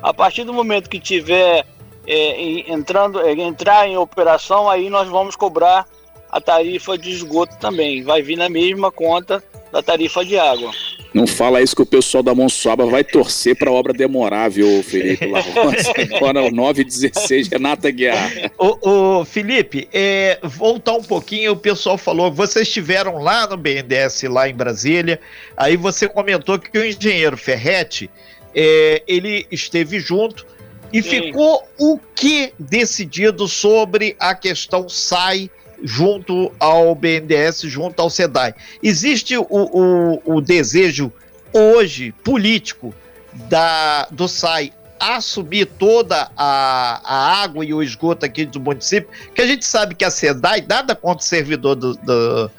A 0.00 0.14
partir 0.14 0.44
do 0.44 0.52
momento 0.52 0.88
que 0.88 1.00
tiver 1.00 1.66
é, 2.08 2.72
entrando, 2.72 3.20
é, 3.20 3.32
entrar 3.32 3.86
em 3.86 3.98
operação, 3.98 4.68
aí 4.68 4.88
nós 4.88 5.06
vamos 5.08 5.36
cobrar 5.36 5.86
a 6.30 6.40
tarifa 6.40 6.96
de 6.96 7.10
esgoto 7.10 7.56
também. 7.58 8.02
Vai 8.02 8.22
vir 8.22 8.36
na 8.36 8.48
mesma 8.48 8.90
conta 8.90 9.44
da 9.70 9.82
tarifa 9.82 10.24
de 10.24 10.38
água. 10.38 10.70
Não 11.12 11.26
fala 11.26 11.62
isso 11.62 11.74
que 11.74 11.82
o 11.82 11.86
pessoal 11.86 12.22
da 12.22 12.34
Monsuaba 12.34 12.86
vai 12.86 13.02
torcer 13.02 13.56
para 13.56 13.70
a 13.70 13.72
obra 13.72 13.92
demorar, 13.92 14.48
viu, 14.48 14.82
Felipe 14.82 15.30
Agora 16.16 16.50
9 16.50 16.84
16 16.84 17.48
Renata 17.48 17.90
Guiar. 17.90 18.30
Ô, 18.58 19.18
ô 19.18 19.24
Felipe, 19.24 19.88
é, 19.92 20.38
voltar 20.42 20.92
um 20.92 21.02
pouquinho, 21.02 21.52
o 21.52 21.56
pessoal 21.56 21.96
falou, 21.96 22.30
vocês 22.30 22.68
estiveram 22.68 23.18
lá 23.18 23.46
no 23.46 23.56
BNDES, 23.56 24.22
lá 24.24 24.48
em 24.48 24.54
Brasília, 24.54 25.18
aí 25.56 25.76
você 25.76 26.06
comentou 26.08 26.58
que 26.58 26.78
o 26.78 26.84
engenheiro 26.84 27.36
Ferretti, 27.36 28.10
é, 28.54 29.02
ele 29.06 29.46
esteve 29.50 29.98
junto, 30.00 30.46
e 30.92 31.02
Sim. 31.02 31.08
ficou 31.08 31.66
o 31.78 31.98
que 32.14 32.52
decidido 32.58 33.46
sobre 33.46 34.16
a 34.18 34.34
questão 34.34 34.88
SAI 34.88 35.50
junto 35.82 36.52
ao 36.58 36.94
BNDES, 36.94 37.60
junto 37.62 38.00
ao 38.00 38.10
SEDAI? 38.10 38.54
Existe 38.82 39.36
o, 39.36 39.46
o, 39.48 40.22
o 40.24 40.40
desejo 40.40 41.12
hoje 41.52 42.12
político 42.24 42.94
da, 43.32 44.06
do 44.10 44.26
SAI 44.26 44.72
assumir 44.98 45.66
toda 45.66 46.30
a, 46.36 47.00
a 47.04 47.42
água 47.42 47.64
e 47.64 47.72
o 47.72 47.82
esgoto 47.82 48.26
aqui 48.26 48.44
do 48.44 48.58
município, 48.58 49.08
que 49.32 49.40
a 49.40 49.46
gente 49.46 49.64
sabe 49.64 49.94
que 49.94 50.04
a 50.04 50.10
SEDAI, 50.10 50.64
nada 50.68 50.94
contra 50.94 51.22
o 51.22 51.26
servidor 51.26 51.76
do, 51.76 51.94
do 51.94 52.50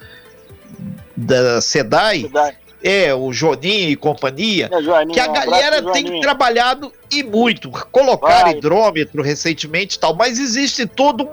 da 1.16 1.60
SEDAI, 1.60 2.22
SEDAI, 2.22 2.54
é, 2.82 3.14
o 3.14 3.32
Joninho 3.32 3.90
e 3.90 3.96
companhia, 3.96 4.68
é, 4.72 4.82
Joaninho, 4.82 5.14
que 5.14 5.20
a 5.20 5.26
galera 5.26 5.86
um 5.86 5.92
tem 5.92 6.20
trabalhado 6.20 6.92
e 7.10 7.22
muito. 7.22 7.70
Colocar 7.70 8.42
Vai. 8.42 8.52
hidrômetro 8.52 9.22
recentemente 9.22 9.96
e 9.96 9.98
tal, 9.98 10.14
mas 10.14 10.38
existe 10.38 10.86
todo 10.86 11.28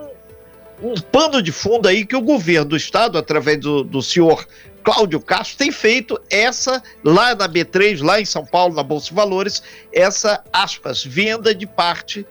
um, 0.81 0.91
um, 0.91 0.95
pano 0.95 1.41
de 1.41 1.51
fundo 1.51 1.87
aí 1.87 2.05
que 2.05 2.15
o 2.15 2.21
governo 2.21 2.69
do 2.69 2.77
estado, 2.77 3.17
através 3.17 3.59
do, 3.59 3.83
do 3.83 4.01
senhor 4.01 4.45
Cláudio 4.83 5.19
Castro, 5.19 5.57
tem 5.57 5.71
feito 5.71 6.19
essa, 6.29 6.81
lá 7.03 7.33
na 7.33 7.47
B3, 7.47 8.03
lá 8.03 8.19
em 8.19 8.25
São 8.25 8.45
Paulo, 8.45 8.75
na 8.75 8.83
Bolsa 8.83 9.07
de 9.07 9.13
Valores, 9.13 9.63
essa, 9.93 10.43
aspas, 10.51 11.03
venda 11.03 11.55
de 11.55 11.65
parte 11.65 12.25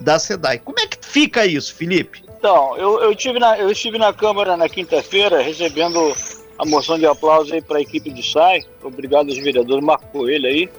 da 0.00 0.18
SEDAI. 0.18 0.58
Como 0.58 0.78
é 0.78 0.86
que 0.86 0.98
fica 1.00 1.46
isso, 1.46 1.74
Felipe? 1.74 2.22
Então, 2.38 2.76
eu, 2.76 3.00
eu, 3.02 3.12
estive, 3.12 3.38
na, 3.38 3.58
eu 3.58 3.70
estive 3.70 3.98
na 3.98 4.12
Câmara 4.12 4.56
na 4.56 4.68
quinta-feira 4.68 5.40
recebendo 5.40 6.14
a 6.58 6.64
moção 6.64 6.98
de 6.98 7.06
aplauso 7.06 7.52
aí 7.52 7.60
para 7.60 7.78
a 7.78 7.80
equipe 7.80 8.10
de 8.10 8.22
SAI. 8.22 8.64
Obrigado 8.82 9.28
aos 9.28 9.38
vereadores, 9.38 9.84
Marco 9.84 10.28
ele 10.28 10.46
aí. 10.46 10.70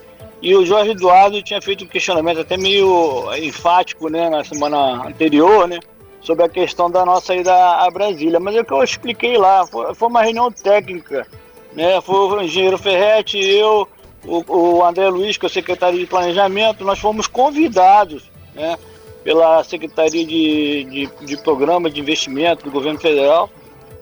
E 0.42 0.56
o 0.56 0.66
Jorge 0.66 0.92
Eduardo 0.92 1.42
tinha 1.42 1.62
feito 1.62 1.84
um 1.84 1.88
questionamento 1.88 2.42
até 2.42 2.58
meio 2.58 3.34
enfático 3.36 4.08
né, 4.10 4.30
na 4.30 4.44
semana 4.44 5.08
anterior, 5.08 5.68
né? 5.68 5.80
Sobre 6.22 6.46
a 6.46 6.50
questão 6.50 6.92
da 6.92 7.06
nossa 7.06 7.36
ida 7.36 7.54
a 7.54 7.90
Brasília. 7.90 8.40
Mas 8.40 8.56
é 8.56 8.62
o 8.62 8.66
que 8.66 8.74
eu 8.74 8.84
expliquei 8.84 9.38
lá, 9.38 9.66
foi, 9.66 9.94
foi 9.96 10.08
uma 10.08 10.22
reunião 10.22 10.52
técnica. 10.52 11.26
Né? 11.74 12.00
Foi 12.02 12.16
o 12.16 12.42
engenheiro 12.42 12.78
Ferretti, 12.78 13.38
eu, 13.40 13.88
o, 14.26 14.44
o 14.48 14.84
André 14.84 15.08
Luiz, 15.10 15.38
que 15.38 15.46
é 15.46 15.48
o 15.48 15.52
secretário 15.52 15.98
de 15.98 16.06
Planejamento, 16.06 16.84
nós 16.84 17.00
fomos 17.00 17.28
convidados 17.28 18.30
né, 18.54 18.78
pela 19.24 19.64
Secretaria 19.64 20.26
de, 20.26 20.84
de, 20.84 21.26
de 21.26 21.38
Programa 21.38 21.90
de 21.90 22.00
Investimento 22.00 22.64
do 22.64 22.72
Governo 22.72 23.00
Federal 23.00 23.50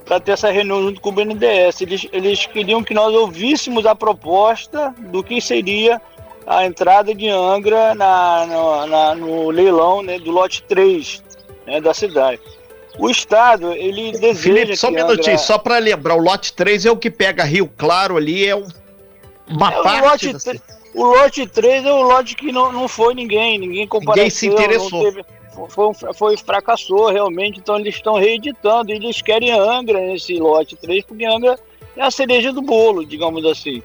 para 0.05 0.19
ter 0.19 0.33
essa 0.33 0.51
reunião 0.51 0.81
junto 0.83 1.01
com 1.01 1.09
o 1.09 1.11
BNDES. 1.11 1.81
Eles, 1.81 2.07
eles 2.13 2.45
queriam 2.45 2.83
que 2.83 2.93
nós 2.93 3.13
ouvíssemos 3.13 3.85
a 3.85 3.95
proposta 3.95 4.93
do 4.99 5.23
que 5.23 5.41
seria 5.41 5.99
a 6.45 6.65
entrada 6.65 7.13
de 7.13 7.27
Angra 7.27 7.95
na, 7.95 8.45
no, 8.45 8.85
na, 8.85 9.15
no 9.15 9.49
leilão 9.49 10.03
né, 10.03 10.19
do 10.19 10.31
lote 10.31 10.63
3 10.63 11.23
né, 11.65 11.81
da 11.81 11.93
cidade. 11.93 12.39
O 12.97 13.09
Estado, 13.09 13.73
ele 13.73 14.11
deseja. 14.11 14.35
Felipe, 14.35 14.77
só 14.77 14.87
um 14.87 14.91
minutinho, 14.91 15.33
Angra... 15.33 15.37
só 15.37 15.57
para 15.57 15.79
lembrar: 15.79 16.15
o 16.15 16.21
lote 16.21 16.53
3 16.53 16.85
é 16.85 16.91
o 16.91 16.95
que 16.95 17.09
pega 17.11 17.43
Rio 17.43 17.69
Claro 17.75 18.15
ali, 18.15 18.45
é 18.47 18.55
um, 18.55 18.67
uma 19.49 19.73
é, 19.73 19.81
parte. 19.83 20.27
O 20.27 20.31
lote, 20.31 20.33
da... 20.33 20.53
o 20.93 21.03
lote 21.03 21.47
3 21.47 21.85
é 21.85 21.91
o 21.91 22.01
lote 22.03 22.35
que 22.35 22.51
não, 22.53 22.71
não 22.71 22.87
foi 22.87 23.13
ninguém, 23.13 23.57
ninguém 23.57 23.85
compareceu. 23.87 24.23
Ninguém 24.23 24.29
se 24.29 24.47
interessou. 24.47 25.03
Teve, 25.03 25.25
foi, 25.69 25.93
foi, 26.13 26.37
fracassou 26.37 27.09
realmente, 27.09 27.59
então 27.59 27.79
eles 27.79 27.95
estão 27.95 28.15
reeditando. 28.15 28.91
Eles 28.91 29.21
querem 29.21 29.51
Angra 29.51 29.99
nesse 29.99 30.37
lote 30.37 30.75
3, 30.75 31.05
porque 31.05 31.25
Angra 31.25 31.57
é 31.95 32.01
a 32.01 32.11
cereja 32.11 32.51
do 32.51 32.61
bolo, 32.61 33.05
digamos 33.05 33.45
assim. 33.45 33.81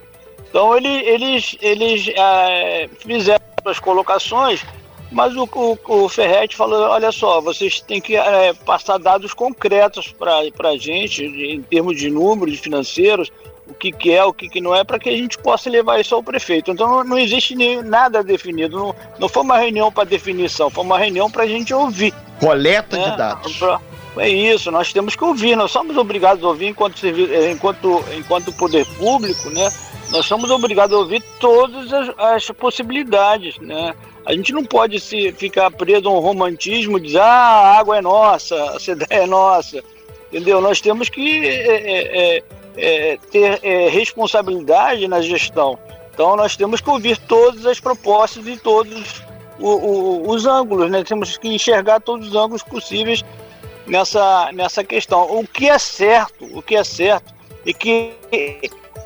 Então 0.49 0.77
ele, 0.77 0.89
eles, 0.89 1.57
eles 1.61 2.09
é, 2.09 2.89
fizeram 2.99 3.45
as 3.65 3.79
colocações, 3.79 4.65
mas 5.13 5.35
o, 5.37 5.49
o, 5.53 6.05
o 6.05 6.09
Ferretti 6.09 6.57
falou, 6.57 6.89
olha 6.89 7.13
só, 7.13 7.41
vocês 7.41 7.81
têm 7.81 8.01
que 8.01 8.17
é, 8.17 8.53
passar 8.53 8.99
dados 8.99 9.33
concretos 9.33 10.13
para 10.13 10.69
a 10.69 10.77
gente, 10.77 11.25
em 11.25 11.63
termos 11.63 11.97
de 11.97 12.11
números 12.11 12.59
financeiros, 12.59 13.31
o 13.71 13.75
que, 13.75 13.93
que 13.93 14.13
é, 14.13 14.25
o 14.25 14.33
que, 14.33 14.49
que 14.49 14.61
não 14.61 14.75
é, 14.75 14.85
para 14.85 14.99
que 14.99 15.09
a 15.09 15.17
gente 15.17 15.39
possa 15.39 15.71
levar 15.71 16.01
isso 16.01 16.15
ao 16.15 16.23
prefeito. 16.23 16.71
Então 16.71 17.05
não, 17.05 17.19
existe 17.19 17.55
nem, 17.55 17.83
nada 17.83 18.23
definido, 18.23 18.77
não, 18.77 18.95
não 19.19 19.29
foi 19.29 19.43
uma 19.43 19.59
reunião 19.59 19.91
para 19.91 20.05
definição, 20.05 20.69
foi 20.69 20.85
uma 20.85 20.99
reunião 20.99 21.31
para 21.31 21.45
a 21.45 21.47
gente 21.47 21.73
ouvir. 21.73 22.13
Coleta 22.41 22.97
né? 22.97 23.11
de 23.11 23.17
dados. 23.17 23.57
Pra, 23.57 23.81
é 24.19 24.29
isso, 24.29 24.71
nós 24.71 24.93
temos 24.93 25.15
que 25.15 25.25
ouvir, 25.25 25.57
nós 25.57 25.71
somos 25.71 25.97
obrigados 25.97 26.43
a 26.43 26.49
ouvir 26.49 26.67
enquanto, 26.67 27.07
enquanto, 27.07 28.05
enquanto 28.17 28.53
poder 28.53 28.85
público, 28.99 29.49
né? 29.51 29.71
nós 30.11 30.27
somos 30.27 30.51
obrigados 30.51 30.95
a 30.95 30.99
ouvir 30.99 31.23
todas 31.39 31.93
as, 31.93 32.09
as, 32.19 32.51
possibilidades, 32.51 33.59
né? 33.59 33.95
A 34.27 34.35
gente 34.35 34.53
não 34.53 34.65
pode 34.65 35.01
se 35.01 35.33
ficar 35.33 35.71
preso 35.71 36.09
a 36.09 36.13
um 36.13 36.19
romantismo 36.19 37.01
dizer, 37.01 37.21
ah, 37.21 37.25
a 37.25 37.79
água 37.79 37.99
é 37.99 38.03
nossa, 38.03 38.57
a 38.73 38.79
cidade 38.81 39.07
é 39.09 39.27
nossa, 39.27 39.83
entendeu? 40.31 40.61
Nós 40.61 40.81
temos 40.81 41.09
que 41.09 41.47
é, 41.47 42.37
é, 42.37 42.43
é, 42.77 43.19
ter 43.31 43.61
é, 43.63 43.89
responsabilidade 43.89 45.07
na 45.09 45.21
gestão. 45.21 45.79
Então 46.13 46.37
nós 46.37 46.57
temos 46.57 46.81
que 46.81 46.91
ouvir 46.91 47.17
todas 47.19 47.65
as 47.67 47.81
propostas 47.81 48.47
e 48.47 48.57
todos 48.57 49.23
o, 49.59 49.69
o, 49.69 50.31
os 50.31 50.47
ângulos, 50.47 50.91
né? 50.91 51.05
Temos 51.05 51.37
que 51.37 51.49
enxergar 51.49 52.01
todos 52.01 52.29
os 52.29 52.35
ângulos 52.35 52.63
possíveis 52.63 53.25
nessa, 53.87 54.51
nessa 54.53 54.83
questão. 54.83 55.23
O 55.39 55.47
que 55.47 55.69
é 55.69 55.79
certo, 55.79 56.45
o 56.57 56.63
que 56.63 56.77
é 56.77 56.85
certo 56.85 57.33
é 57.67 57.73
que 57.73 58.13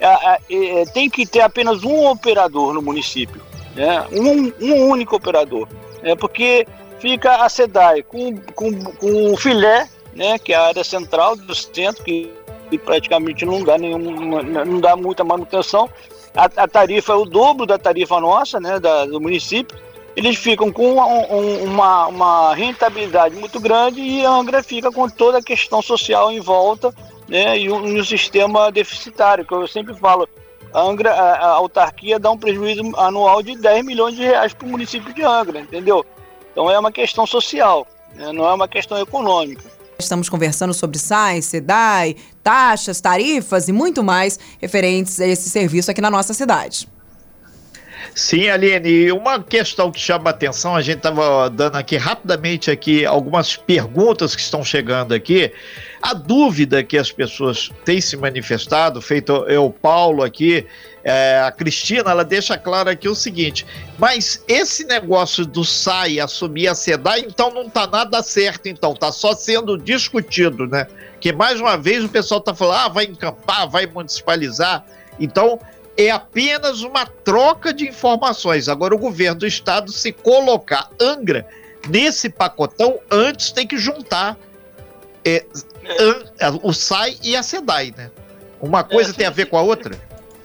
é, 0.00 0.38
é, 0.50 0.84
tem 0.92 1.08
que 1.08 1.26
ter 1.26 1.40
apenas 1.40 1.82
um 1.82 2.06
operador 2.06 2.72
no 2.72 2.82
município, 2.82 3.40
né? 3.74 4.06
um, 4.12 4.52
um 4.64 4.88
único 4.88 5.16
operador, 5.16 5.68
né? 6.02 6.14
porque 6.14 6.66
fica 6.98 7.44
a 7.44 7.48
SEDAI 7.48 8.02
com, 8.02 8.36
com, 8.54 8.84
com 8.84 9.32
o 9.32 9.36
filé, 9.36 9.88
né? 10.14 10.38
que 10.38 10.52
é 10.52 10.56
a 10.56 10.66
área 10.66 10.84
central 10.84 11.36
do 11.36 11.54
centro, 11.54 12.04
que, 12.04 12.30
que 12.70 12.78
praticamente 12.78 13.44
não 13.44 13.62
dá, 13.62 13.78
nenhum, 13.78 13.98
não 14.42 14.80
dá 14.80 14.96
muita 14.96 15.22
manutenção, 15.22 15.88
a, 16.36 16.44
a, 16.44 16.68
tarifa 16.68 17.12
é 17.12 17.16
o 17.16 17.24
dobro 17.24 17.64
da 17.64 17.78
tarifa 17.78 18.20
nossa, 18.20 18.58
né? 18.58 18.80
Da, 18.80 19.06
do 19.06 19.20
município, 19.20 19.78
eles 20.16 20.36
ficam 20.36 20.70
com 20.72 20.94
um, 20.94 21.64
uma, 21.64 22.06
uma 22.06 22.54
rentabilidade 22.54 23.36
muito 23.36 23.60
grande 23.60 24.00
e 24.00 24.24
a 24.24 24.30
Angra 24.30 24.62
fica 24.62 24.90
com 24.90 25.08
toda 25.08 25.38
a 25.38 25.42
questão 25.42 25.82
social 25.82 26.30
em 26.30 26.40
volta 26.40 26.94
né, 27.28 27.58
e, 27.58 27.70
um, 27.70 27.98
um 27.98 28.04
sistema 28.04 28.70
deficitário, 28.70 29.44
que 29.44 29.54
eu 29.54 29.66
sempre 29.66 29.94
falo. 29.94 30.28
A, 30.72 30.80
Angra, 30.80 31.12
a, 31.12 31.34
a, 31.34 31.48
autarquia 31.50 32.18
dá 32.18 32.30
um 32.30 32.38
prejuízo 32.38 32.82
anual 32.96 33.42
de 33.42 33.56
10 33.56 33.84
milhões 33.84 34.16
de 34.16 34.22
reais 34.22 34.52
para 34.52 34.66
o 34.66 34.70
município 34.70 35.12
de 35.12 35.22
Angra, 35.22 35.60
entendeu? 35.60 36.04
Então 36.50 36.70
é 36.70 36.78
uma 36.78 36.92
questão 36.92 37.26
social, 37.26 37.86
né, 38.14 38.32
não 38.32 38.44
é 38.44 38.54
uma 38.54 38.68
questão 38.68 38.98
econômica. 38.98 39.73
Estamos 39.98 40.28
conversando 40.28 40.74
sobre 40.74 40.98
SAI, 40.98 41.40
SEDAI, 41.40 42.16
taxas, 42.42 43.00
tarifas 43.00 43.68
e 43.68 43.72
muito 43.72 44.02
mais 44.02 44.38
referentes 44.60 45.20
a 45.20 45.26
esse 45.26 45.48
serviço 45.48 45.90
aqui 45.90 46.00
na 46.00 46.10
nossa 46.10 46.34
cidade. 46.34 46.88
Sim, 48.14 48.48
Aline, 48.48 49.10
uma 49.10 49.42
questão 49.42 49.90
que 49.90 49.98
chama 49.98 50.30
atenção, 50.30 50.76
a 50.76 50.80
gente 50.80 50.98
estava 50.98 51.50
dando 51.50 51.74
aqui 51.74 51.96
rapidamente 51.96 52.70
aqui 52.70 53.04
algumas 53.04 53.56
perguntas 53.56 54.36
que 54.36 54.40
estão 54.40 54.62
chegando 54.62 55.12
aqui. 55.12 55.52
A 56.00 56.14
dúvida 56.14 56.84
que 56.84 56.96
as 56.96 57.10
pessoas 57.10 57.72
têm 57.84 58.00
se 58.00 58.16
manifestado, 58.16 59.02
feito 59.02 59.32
eu, 59.48 59.68
Paulo 59.68 60.22
aqui, 60.22 60.64
é, 61.02 61.40
a 61.44 61.50
Cristina, 61.50 62.12
ela 62.12 62.24
deixa 62.24 62.56
claro 62.56 62.88
aqui 62.88 63.08
o 63.08 63.16
seguinte: 63.16 63.66
mas 63.98 64.44
esse 64.46 64.84
negócio 64.84 65.44
do 65.44 65.64
SAI 65.64 66.20
assumir 66.20 66.68
a 66.68 66.74
SEDAI, 66.76 67.24
então 67.26 67.52
não 67.52 67.62
está 67.66 67.84
nada 67.84 68.22
certo, 68.22 68.68
então, 68.68 68.92
está 68.92 69.10
só 69.10 69.34
sendo 69.34 69.76
discutido, 69.76 70.68
né? 70.68 70.86
Que 71.18 71.32
mais 71.32 71.58
uma 71.58 71.76
vez 71.76 72.04
o 72.04 72.08
pessoal 72.08 72.38
está 72.38 72.54
falando, 72.54 72.78
ah, 72.78 72.88
vai 72.88 73.06
encampar, 73.06 73.68
vai 73.68 73.86
municipalizar. 73.86 74.84
Então, 75.18 75.58
é 75.96 76.10
apenas 76.10 76.82
uma 76.82 77.06
troca 77.06 77.72
de 77.72 77.88
informações. 77.88 78.68
Agora, 78.68 78.94
o 78.94 78.98
governo 78.98 79.40
do 79.40 79.46
estado, 79.46 79.92
se 79.92 80.12
colocar 80.12 80.90
Angra 81.00 81.46
nesse 81.88 82.28
pacotão, 82.28 82.98
antes 83.10 83.52
tem 83.52 83.66
que 83.66 83.76
juntar 83.76 84.36
é, 85.24 85.44
an, 86.40 86.58
o 86.62 86.72
SAI 86.72 87.16
e 87.22 87.36
a 87.36 87.42
SEDAI, 87.42 87.94
né? 87.96 88.10
Uma 88.60 88.82
coisa 88.82 89.10
é, 89.10 89.14
tem 89.14 89.26
a 89.26 89.30
ver 89.30 89.46
com 89.46 89.56
a 89.56 89.62
outra? 89.62 89.94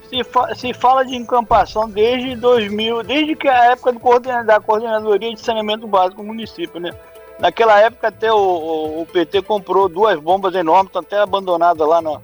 Se, 0.09 0.23
fa 0.23 0.55
se, 0.55 0.73
fala 0.73 1.05
de 1.05 1.15
encampação 1.15 1.89
desde 1.89 2.35
2000, 2.35 3.03
desde 3.03 3.35
que 3.35 3.47
a 3.47 3.71
época 3.71 3.93
do 3.93 3.99
coorden 3.99 4.43
da 4.45 4.59
Coordenadoria 4.59 5.33
de 5.33 5.39
Saneamento 5.39 5.87
Básico 5.87 6.21
do 6.21 6.27
município, 6.27 6.79
né? 6.79 6.91
Naquela 7.39 7.79
época 7.79 8.09
até 8.09 8.31
o, 8.31 8.37
o, 8.37 9.01
o 9.01 9.05
PT 9.05 9.43
comprou 9.43 9.87
duas 9.87 10.19
bombas 10.19 10.53
enormes, 10.53 10.87
estão 10.87 11.01
até 11.01 11.19
abandonadas 11.19 11.87
lá 11.87 12.01
no, 12.01 12.21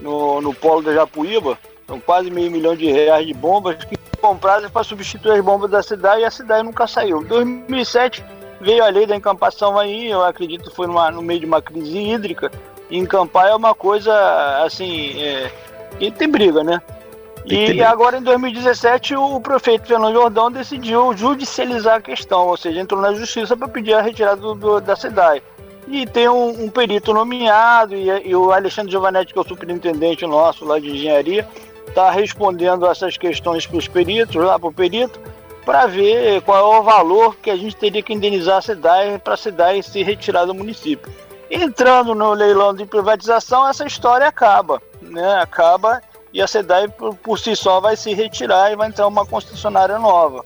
no, 0.00 0.40
no 0.40 0.54
polo 0.54 0.82
da 0.82 0.94
Japuíba 0.94 1.58
são 1.92 2.00
quase 2.00 2.30
meio 2.30 2.50
milhão 2.50 2.74
de 2.74 2.90
reais 2.90 3.26
de 3.26 3.34
bombas 3.34 3.84
que 3.84 3.98
compradas 4.18 4.70
para 4.70 4.82
substituir 4.82 5.32
as 5.32 5.44
bombas 5.44 5.70
da 5.70 5.82
cidade 5.82 6.22
e 6.22 6.24
a 6.24 6.30
cidade 6.30 6.62
nunca 6.62 6.86
saiu. 6.86 7.20
Em 7.20 7.26
2007 7.26 8.24
veio 8.62 8.82
a 8.82 8.88
lei 8.88 9.06
da 9.06 9.14
encampação 9.14 9.78
aí, 9.78 10.08
eu 10.08 10.24
acredito 10.24 10.70
que 10.70 10.76
foi 10.76 10.86
numa, 10.86 11.10
no 11.10 11.20
meio 11.20 11.40
de 11.40 11.46
uma 11.46 11.60
crise 11.60 11.98
hídrica. 11.98 12.50
E 12.88 12.96
encampar 12.96 13.48
é 13.48 13.54
uma 13.54 13.74
coisa 13.74 14.12
assim, 14.64 15.20
é, 15.20 15.52
que 15.98 16.10
tem 16.10 16.28
briga, 16.28 16.64
né? 16.64 16.80
E 17.44 17.82
agora 17.82 18.18
em 18.18 18.22
2017 18.22 19.16
o 19.16 19.40
prefeito 19.40 19.88
Fernando 19.88 20.14
Jordão 20.14 20.50
decidiu 20.50 21.14
judicializar 21.14 21.96
a 21.96 22.00
questão, 22.00 22.46
ou 22.46 22.56
seja, 22.56 22.80
entrou 22.80 23.02
na 23.02 23.12
justiça 23.12 23.56
para 23.56 23.68
pedir 23.68 23.94
a 23.94 24.00
retirada 24.00 24.40
do, 24.40 24.54
do, 24.54 24.80
da 24.80 24.94
SEDAI. 24.94 25.42
E 25.88 26.06
tem 26.06 26.28
um, 26.28 26.64
um 26.64 26.70
perito 26.70 27.12
nomeado, 27.12 27.94
e, 27.94 28.08
e, 28.28 28.36
o 28.36 28.52
Alexandre 28.52 28.92
Giovanetti, 28.92 29.32
que 29.32 29.38
é 29.38 29.42
o 29.42 29.48
superintendente 29.48 30.24
nosso 30.24 30.64
lá 30.64 30.78
de 30.78 30.88
engenharia, 30.88 31.46
está 31.88 32.10
respondendo 32.10 32.86
essas 32.86 33.16
questões 33.16 33.66
para 33.66 33.76
os 33.76 33.88
peritos, 33.88 34.36
lá 34.36 34.58
para 34.58 34.68
o 34.68 34.72
perito, 34.72 35.20
para 35.64 35.86
ver 35.86 36.42
qual 36.42 36.74
é 36.74 36.78
o 36.78 36.82
valor 36.82 37.36
que 37.36 37.50
a 37.50 37.56
gente 37.56 37.76
teria 37.76 38.02
que 38.02 38.12
indenizar 38.12 38.58
a 38.58 38.62
cidade 38.62 39.18
para 39.18 39.34
a 39.34 39.36
cidade 39.36 39.82
se 39.82 40.02
retirar 40.02 40.44
do 40.44 40.54
município. 40.54 41.12
Entrando 41.50 42.14
no 42.14 42.32
leilão 42.32 42.74
de 42.74 42.86
privatização, 42.86 43.68
essa 43.68 43.86
história 43.86 44.26
acaba, 44.26 44.80
né? 45.00 45.36
Acaba 45.36 46.00
e 46.32 46.40
a 46.40 46.46
SEDAI 46.46 46.88
por, 46.88 47.14
por 47.16 47.38
si 47.38 47.54
só 47.54 47.78
vai 47.78 47.94
se 47.96 48.14
retirar 48.14 48.72
e 48.72 48.76
vai 48.76 48.88
entrar 48.88 49.06
uma 49.06 49.26
concessionária 49.26 49.98
nova. 49.98 50.44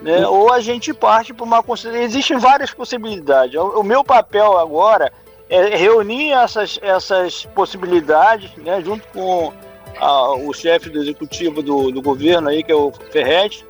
Né? 0.00 0.26
Ou 0.26 0.52
a 0.52 0.60
gente 0.60 0.94
parte 0.94 1.34
para 1.34 1.44
uma 1.44 1.62
concessionária. 1.62 2.06
Existem 2.06 2.38
várias 2.38 2.72
possibilidades. 2.72 3.54
O, 3.56 3.80
o, 3.80 3.82
meu 3.82 4.02
papel 4.02 4.56
agora 4.56 5.12
é 5.50 5.76
reunir 5.76 6.32
essas, 6.32 6.78
essas 6.80 7.44
possibilidades, 7.46 8.54
né? 8.56 8.80
junto 8.80 9.06
com 9.08 9.52
a, 10.00 10.34
o 10.34 10.52
chefe 10.52 10.88
do 10.90 11.00
executivo 11.00 11.62
do, 11.62 11.90
do 11.90 12.02
governo 12.02 12.48
aí, 12.48 12.62
que 12.62 12.72
é 12.72 12.74
o 12.74 12.92
Ferretti, 13.10 13.64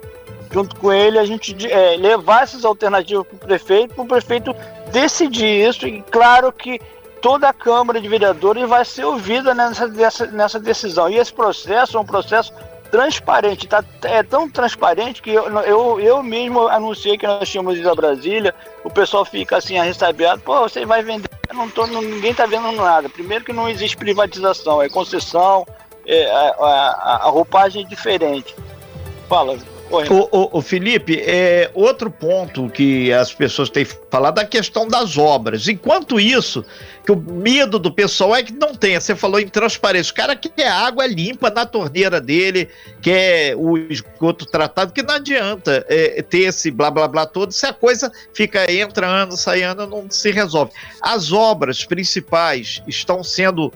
junto 0.53 0.77
com 0.77 0.93
ele, 0.93 1.19
a 1.19 1.25
gente 1.25 1.55
é, 1.71 1.97
levar 1.97 2.43
essas 2.43 2.65
alternativas 2.65 3.27
para 3.27 3.37
o 3.37 3.39
prefeito, 3.39 3.95
para 3.95 4.05
o 4.05 4.09
prefeito 4.09 4.57
decidir 4.93 5.69
isso, 5.69 5.87
e 5.87 6.03
claro 6.03 6.53
que 6.53 6.81
toda 7.21 7.49
a 7.49 7.53
Câmara 7.53 8.01
de 8.01 8.09
Vereadores 8.09 8.69
vai 8.69 8.85
ser 8.85 9.05
ouvida 9.05 9.55
nessa, 9.55 9.87
nessa, 9.89 10.27
nessa 10.27 10.61
decisão. 10.61 11.09
E 11.09 11.17
esse 11.17 11.33
processo 11.33 11.97
é 11.97 12.01
um 12.01 12.05
processo 12.05 12.53
transparente, 12.91 13.67
tá, 13.67 13.85
é 14.03 14.23
tão 14.23 14.49
transparente 14.49 15.21
que 15.21 15.31
eu, 15.31 15.47
eu, 15.61 16.01
eu 16.01 16.23
mesmo 16.23 16.69
anunciei 16.69 17.19
que 17.19 17.27
nós 17.27 17.47
tínhamos 17.47 17.79
ido 17.79 17.91
a 17.91 17.95
Brasília, 17.95 18.55
o 18.83 18.89
pessoal 18.89 19.27
fica 19.27 19.59
assim 19.59 19.77
arrestabiado, 19.77 20.41
pô, 20.41 20.61
você 20.61 20.87
vai 20.87 21.03
vender, 21.03 21.29
eu 21.51 21.55
não 21.55 21.69
tô, 21.69 21.87
ninguém 21.87 22.33
tá 22.33 22.47
vendo 22.47 22.73
nada. 22.73 23.09
Primeiro 23.11 23.45
que 23.45 23.53
não 23.53 23.69
existe 23.69 23.97
privatização, 23.97 24.81
é 24.81 24.89
concessão, 24.89 25.67
é, 26.09 26.31
a, 26.31 26.55
a, 26.59 27.17
a 27.27 27.29
roupagem 27.29 27.85
é 27.85 27.87
diferente. 27.87 28.57
Fala, 29.29 29.59
o, 29.91 30.39
o, 30.39 30.59
o, 30.59 30.63
Felipe, 30.63 31.19
é 31.19 31.71
outro 31.73 32.11
ponto 32.11 32.69
que 32.69 33.11
as 33.13 33.33
pessoas 33.33 33.71
têm 33.71 33.87
falado 34.11 34.35
da 34.35 34.45
questão 34.45 34.87
das 34.87 35.17
obras. 35.17 35.67
Enquanto 35.67 36.21
isso, 36.21 36.65
que 37.05 37.11
o 37.11 37.17
medo 37.17 37.79
do 37.79 37.91
pessoal 37.91 38.37
é 38.37 38.43
que 38.43 38.53
não 38.53 38.75
tenha. 38.75 39.01
Você 39.01 39.17
falou 39.17 39.41
em 39.41 39.49
transparência. 39.49 40.13
O 40.13 40.15
cara 40.15 40.37
quer 40.37 40.69
água 40.69 41.07
limpa 41.07 41.49
na 41.49 41.65
torneira 41.65 42.21
dele, 42.21 42.69
quer 43.01 43.57
o 43.57 43.79
esgoto 43.79 44.45
tratado, 44.45 44.93
que 44.93 45.03
não 45.03 45.15
adianta 45.15 45.85
é, 45.89 46.21
ter 46.23 46.41
esse 46.41 46.71
blá 46.71 46.91
blá 46.91 47.09
blá 47.09 47.25
todo 47.25 47.53
se 47.53 47.65
a 47.65 47.73
coisa 47.73 48.13
fica 48.35 48.71
entra 48.71 49.07
ano, 49.07 49.39
sai 49.39 49.63
ano, 49.63 49.87
não 49.87 50.11
se 50.11 50.31
resolve. 50.31 50.73
As 51.01 51.33
obras 51.33 51.85
principais 51.87 52.83
estão 52.87 53.25
sendo 53.25 53.73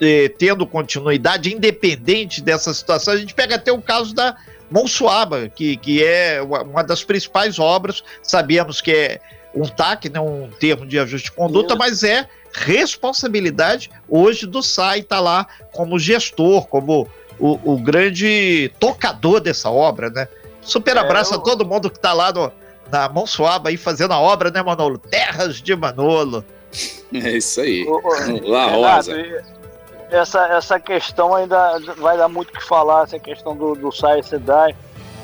eh, 0.00 0.28
tendo 0.38 0.66
continuidade 0.66 1.54
independente 1.54 2.40
dessa 2.40 2.72
situação. 2.72 3.14
A 3.14 3.16
gente 3.16 3.34
pega 3.34 3.56
até 3.56 3.70
o 3.70 3.80
caso 3.80 4.14
da 4.14 4.36
Monsuaba, 4.70 5.48
que, 5.48 5.76
que 5.76 6.04
é 6.04 6.40
uma 6.42 6.82
das 6.82 7.02
principais 7.02 7.58
obras, 7.58 8.02
sabemos 8.22 8.80
que 8.80 8.92
é 8.92 9.20
um 9.54 9.66
TAC, 9.66 10.08
né, 10.08 10.20
um 10.20 10.48
termo 10.60 10.86
de 10.86 10.98
ajuste 10.98 11.30
de 11.30 11.36
conduta, 11.36 11.74
mas 11.74 12.04
é 12.04 12.28
responsabilidade 12.52 13.90
hoje 14.08 14.46
do 14.46 14.62
SAI 14.62 15.00
estar 15.00 15.16
tá 15.16 15.20
lá 15.20 15.46
como 15.72 15.98
gestor, 15.98 16.66
como 16.66 17.08
o, 17.38 17.74
o, 17.74 17.78
grande 17.78 18.70
tocador 18.78 19.40
dessa 19.40 19.70
obra, 19.70 20.10
né? 20.10 20.28
Super 20.60 20.96
é, 20.96 21.00
abraço 21.00 21.32
é, 21.32 21.36
eu... 21.36 21.40
a 21.40 21.44
todo 21.44 21.66
mundo 21.66 21.90
que 21.90 21.96
está 21.96 22.12
lá 22.12 22.32
no, 22.32 22.52
na 22.90 23.08
Monsuaba 23.08 23.70
aí 23.70 23.76
fazendo 23.76 24.12
a 24.12 24.20
obra, 24.20 24.50
né, 24.50 24.62
Manolo? 24.62 24.98
Terras 24.98 25.56
de 25.56 25.74
Manolo. 25.74 26.44
É 27.12 27.30
isso 27.32 27.60
aí. 27.60 27.84
Ô, 27.88 27.96
ô, 27.96 28.00
lá, 28.48 28.66
Rosa 28.68 29.16
essa, 30.10 30.46
essa 30.48 30.80
questão 30.80 31.34
ainda 31.34 31.78
vai 31.98 32.16
dar 32.16 32.28
muito 32.28 32.50
o 32.50 32.52
que 32.52 32.64
falar, 32.64 33.04
essa 33.04 33.18
questão 33.18 33.56
do, 33.56 33.74
do 33.74 33.92
SAI 33.92 34.20
e 34.20 34.22
SEDAI. 34.24 34.74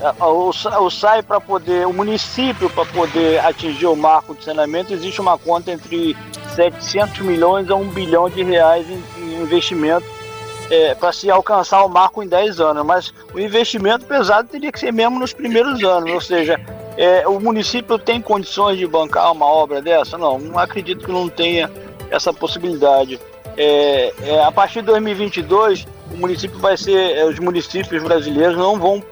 É, 0.01 0.25
o, 0.25 0.51
o 0.51 0.91
SAI, 0.91 1.23
para 1.23 1.41
poder, 1.41 1.87
o 1.87 1.93
município, 1.93 2.71
para 2.71 2.85
poder 2.87 3.41
atingir 3.41 3.87
o 3.87 3.97
marco 3.97 4.35
de 4.35 4.45
saneamento, 4.45 4.93
existe 4.93 5.21
uma 5.21 5.39
conta 5.39 5.73
entre 5.73 6.17
700 6.55 7.21
milhões 7.21 7.71
a 7.71 7.75
1 7.75 7.89
bilhão 7.89 8.29
de 8.29 8.43
reais 8.43 8.87
em, 8.89 9.03
em 9.19 9.43
investimento 9.43 10.07
é, 10.71 10.95
para 10.95 11.13
se 11.13 11.31
alcançar 11.31 11.85
o 11.85 11.89
marco 11.89 12.23
em 12.23 12.29
10 12.29 12.61
anos. 12.61 12.85
Mas 12.85 13.15
o 13.35 13.41
investimento 13.41 14.05
pesado 14.05 14.49
teria 14.49 14.71
que 14.71 14.79
ser 14.79 14.93
mesmo 14.93 15.19
nos 15.19 15.33
primeiros 15.33 15.83
anos, 15.83 16.13
ou 16.13 16.21
seja, 16.21 16.61
é, 16.97 17.27
o 17.29 17.39
município 17.39 17.99
tem 17.99 18.21
condições 18.21 18.79
de 18.79 18.87
bancar 18.87 19.31
uma 19.33 19.47
obra 19.47 19.83
dessa? 19.83 20.17
Não, 20.17 20.39
não 20.39 20.59
acredito 20.59 21.05
que 21.05 21.13
não 21.13 21.29
tenha 21.29 21.71
essa 22.11 22.33
possibilidade. 22.33 23.21
É, 23.57 24.13
é, 24.23 24.45
a 24.45 24.53
partir 24.53 24.81
de 24.81 24.87
2022, 24.87 25.87
o 26.13 26.17
município 26.17 26.59
vai 26.59 26.77
ser, 26.77 27.17
é, 27.17 27.25
os 27.25 27.39
municípios 27.39 28.03
brasileiros 28.03 28.57
não 28.57 28.79
vão 28.79 29.03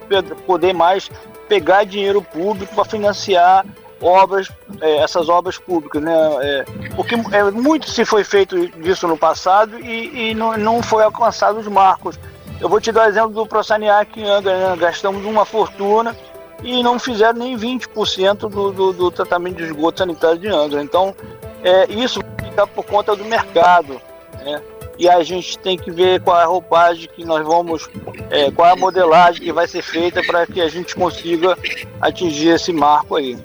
poder 0.47 0.73
mais 0.73 1.11
pegar 1.49 1.85
dinheiro 1.85 2.23
público 2.23 2.75
para 2.75 2.85
financiar 2.85 3.65
obras, 4.01 4.49
é, 4.81 4.97
essas 4.99 5.29
obras 5.29 5.59
públicas, 5.59 6.03
né? 6.03 6.13
É, 6.43 6.65
porque 6.95 7.15
é, 7.33 7.51
muito 7.51 7.91
se 7.91 8.05
foi 8.05 8.25
feito 8.25 8.69
disso 8.81 9.07
no 9.09 9.17
passado 9.17 9.79
e, 9.79 10.31
e 10.31 10.35
não, 10.35 10.57
não 10.57 10.83
foi 10.83 11.03
alcançado 11.03 11.59
os 11.59 11.67
marcos. 11.67 12.19
Eu 12.61 12.69
vou 12.69 12.81
te 12.81 12.93
dar 12.93 13.07
o 13.07 13.09
exemplo 13.09 13.31
do 13.31 13.47
Prosaneac 13.47 14.19
em 14.19 14.29
Angra, 14.29 14.71
né? 14.71 14.77
gastamos 14.77 15.25
uma 15.25 15.45
fortuna 15.45 16.17
e 16.65 16.83
não 16.83 16.99
fizeram 16.99 17.39
nem 17.39 17.57
20% 17.57 18.49
do, 18.49 18.73
do, 18.73 18.93
do 18.93 19.11
tratamento 19.11 19.57
de 19.57 19.65
esgoto 19.65 19.99
sanitário 19.99 20.39
de 20.39 20.49
Angra. 20.49 20.83
Então, 20.83 21.15
é, 21.63 21.93
isso 21.93 22.21
fica 22.43 22.67
por 22.67 22.85
conta 22.85 23.15
do 23.15 23.25
mercado 23.25 24.01
né? 24.45 24.61
E 24.97 25.09
a 25.09 25.23
gente 25.25 25.59
tem 25.59 25.77
que 25.77 25.91
ver 25.91 26.21
qual 26.21 26.39
é 26.39 26.45
a 26.45 26.47
roupagem 26.47 27.09
que 27.17 27.25
nós 27.25 27.45
vamos, 27.45 27.89
é, 28.31 28.51
qual 28.53 28.69
é 28.69 28.73
a 28.73 28.77
modelagem 28.77 29.43
que 29.43 29.53
vai 29.53 29.67
ser 29.67 29.83
feita 29.83 30.23
para 30.23 30.47
que 30.47 30.61
a 30.61 30.69
gente 30.69 30.95
consiga 30.95 31.59
atingir 32.01 32.51
esse 32.51 32.73
marco 32.73 33.17
aí. 33.17 33.37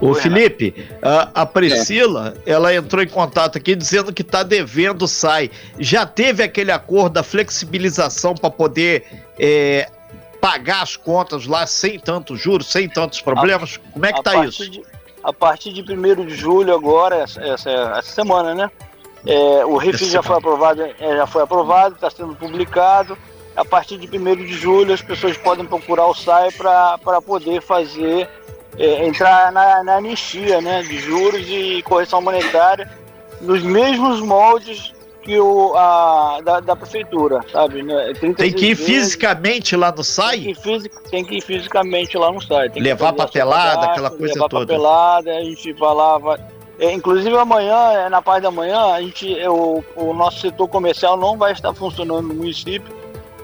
O 0.00 0.14
Felipe, 0.14 0.74
a, 1.02 1.42
a 1.42 1.46
Priscila, 1.46 2.34
é. 2.46 2.52
ela 2.52 2.74
entrou 2.74 3.02
em 3.02 3.08
contato 3.08 3.58
aqui 3.58 3.76
dizendo 3.76 4.14
que 4.14 4.22
está 4.22 4.42
devendo 4.42 5.06
SAI. 5.06 5.50
Já 5.78 6.06
teve 6.06 6.42
aquele 6.42 6.72
acordo 6.72 7.14
da 7.14 7.22
flexibilização 7.22 8.34
para 8.34 8.50
poder 8.50 9.04
é, 9.38 9.88
pagar 10.40 10.82
as 10.82 10.96
contas 10.96 11.46
lá 11.46 11.66
sem 11.66 11.98
tantos 11.98 12.40
juros, 12.40 12.70
sem 12.70 12.88
tantos 12.88 13.20
problemas? 13.20 13.78
A, 13.78 13.92
Como 13.92 14.06
é 14.06 14.12
que 14.12 14.18
está 14.18 14.44
isso? 14.44 14.70
De, 14.70 14.82
a 15.22 15.32
partir 15.32 15.72
de 15.72 15.82
1 15.82 16.26
de 16.26 16.34
julho 16.34 16.74
agora, 16.74 17.16
essa, 17.16 17.40
essa, 17.42 17.70
essa 17.70 18.10
semana, 18.10 18.54
né? 18.54 18.70
É, 19.26 19.64
o 19.64 19.76
refis 19.76 20.10
já 20.10 20.22
foi 20.22 20.36
aprovado, 20.36 20.82
é, 20.82 21.16
já 21.16 21.26
foi 21.26 21.42
aprovado, 21.42 21.94
está 21.94 22.10
sendo 22.10 22.34
publicado. 22.34 23.18
A 23.56 23.64
partir 23.64 23.98
de 23.98 24.06
1 24.06 24.36
de 24.36 24.54
julho 24.54 24.94
as 24.94 25.02
pessoas 25.02 25.36
podem 25.36 25.64
procurar 25.64 26.06
o 26.06 26.14
SAI 26.14 26.52
para 26.52 27.20
poder 27.20 27.60
fazer, 27.60 28.28
é, 28.78 29.04
entrar 29.04 29.50
na, 29.50 29.82
na 29.82 29.96
anistia 29.96 30.60
né, 30.60 30.82
de 30.82 30.98
juros 31.00 31.44
e 31.48 31.82
correção 31.82 32.22
monetária 32.22 32.88
nos 33.40 33.62
mesmos 33.62 34.20
moldes 34.20 34.92
que 35.28 35.38
o, 35.38 35.74
a, 35.76 36.40
da, 36.42 36.60
da 36.60 36.74
prefeitura, 36.74 37.44
sabe? 37.52 37.82
Né? 37.82 38.14
Tem 38.18 38.32
que 38.32 38.44
ir 38.46 38.74
vezes, 38.74 38.86
fisicamente 38.86 39.76
lá 39.76 39.92
no 39.92 40.02
SAI? 40.02 40.40
Tem 40.40 40.54
que 40.54 40.70
ir, 40.70 40.90
tem 41.10 41.24
que 41.24 41.36
ir 41.36 41.42
fisicamente 41.42 42.16
lá 42.16 42.32
no 42.32 42.40
SAI. 42.40 42.70
levar 42.76 43.12
papelada, 43.12 43.88
aquela 43.88 44.08
coisa 44.08 44.32
levar 44.32 44.48
toda. 44.48 44.72
Levar 44.72 45.18
papelada, 45.20 45.36
a 45.36 45.44
gente 45.44 45.70
vai 45.74 46.38
é, 46.80 46.92
inclusive 46.92 47.36
amanhã, 47.36 47.92
é, 47.92 48.08
na 48.08 48.22
parte 48.22 48.44
da 48.44 48.50
manhã, 48.50 48.78
a 48.92 49.02
gente, 49.02 49.26
o, 49.48 49.84
o 49.96 50.14
nosso 50.14 50.40
setor 50.40 50.66
comercial 50.66 51.16
não 51.16 51.36
vai 51.36 51.52
estar 51.52 51.74
funcionando 51.74 52.22
no 52.22 52.34
município, 52.34 52.96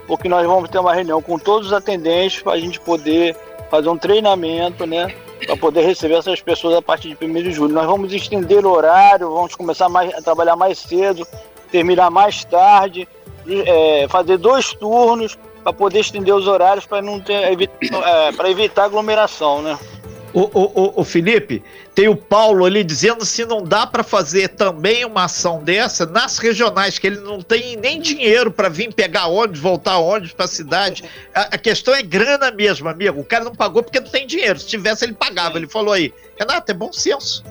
porque 0.07 0.27
nós 0.27 0.47
vamos 0.47 0.69
ter 0.69 0.79
uma 0.79 0.93
reunião 0.93 1.21
com 1.21 1.37
todos 1.37 1.67
os 1.67 1.73
atendentes 1.73 2.41
para 2.41 2.53
a 2.53 2.59
gente 2.59 2.79
poder 2.79 3.35
fazer 3.69 3.89
um 3.89 3.97
treinamento, 3.97 4.87
né? 4.87 5.13
Para 5.45 5.57
poder 5.57 5.81
receber 5.81 6.15
essas 6.15 6.41
pessoas 6.41 6.75
a 6.75 6.81
partir 6.81 7.13
de 7.13 7.25
1 7.25 7.33
de 7.33 7.51
julho. 7.51 7.75
Nós 7.75 7.85
vamos 7.85 8.11
estender 8.11 8.65
o 8.65 8.71
horário, 8.71 9.29
vamos 9.29 9.53
começar 9.53 9.89
mais, 9.89 10.13
a 10.13 10.21
trabalhar 10.21 10.55
mais 10.55 10.79
cedo, 10.79 11.27
terminar 11.71 12.09
mais 12.09 12.43
tarde, 12.43 13.07
é, 13.47 14.07
fazer 14.09 14.37
dois 14.37 14.73
turnos 14.73 15.37
para 15.63 15.73
poder 15.73 15.99
estender 15.99 16.33
os 16.33 16.47
horários 16.47 16.85
para 16.85 17.01
não 17.01 17.19
ter 17.19 17.33
é, 17.33 18.31
para 18.31 18.49
evitar 18.49 18.85
aglomeração, 18.85 19.61
né? 19.61 19.77
O, 20.35 20.41
o, 20.41 20.99
o, 20.99 21.03
Felipe, 21.05 21.63
tem 21.93 22.09
o 22.09 22.15
Paulo 22.15 22.65
ali 22.65 22.83
dizendo 22.83 23.23
se 23.23 23.45
não 23.45 23.63
dá 23.63 23.87
para 23.87 24.03
fazer 24.03 24.49
também 24.49 25.05
uma 25.05 25.23
ação 25.23 25.63
dessa 25.63 26.05
nas 26.05 26.39
regionais, 26.39 26.99
que 26.99 27.07
ele 27.07 27.21
não 27.21 27.41
tem 27.41 27.77
nem 27.77 28.01
dinheiro 28.01 28.51
para 28.51 28.67
vir 28.67 28.93
pegar 28.93 29.27
ônibus, 29.27 29.61
voltar 29.61 29.97
ônibus 29.97 30.33
para 30.33 30.43
a 30.43 30.49
cidade. 30.49 31.05
A 31.33 31.57
questão 31.57 31.95
é 31.95 32.03
grana 32.03 32.51
mesmo, 32.51 32.89
amigo. 32.89 33.21
O 33.21 33.23
cara 33.23 33.45
não 33.45 33.55
pagou 33.55 33.81
porque 33.81 34.01
não 34.01 34.09
tem 34.09 34.27
dinheiro. 34.27 34.59
Se 34.59 34.67
tivesse, 34.67 35.05
ele 35.05 35.13
pagava. 35.13 35.57
Ele 35.57 35.69
falou 35.69 35.93
aí. 35.93 36.13
Renato, 36.37 36.69
é 36.69 36.75
bom 36.75 36.91
senso. 36.91 37.41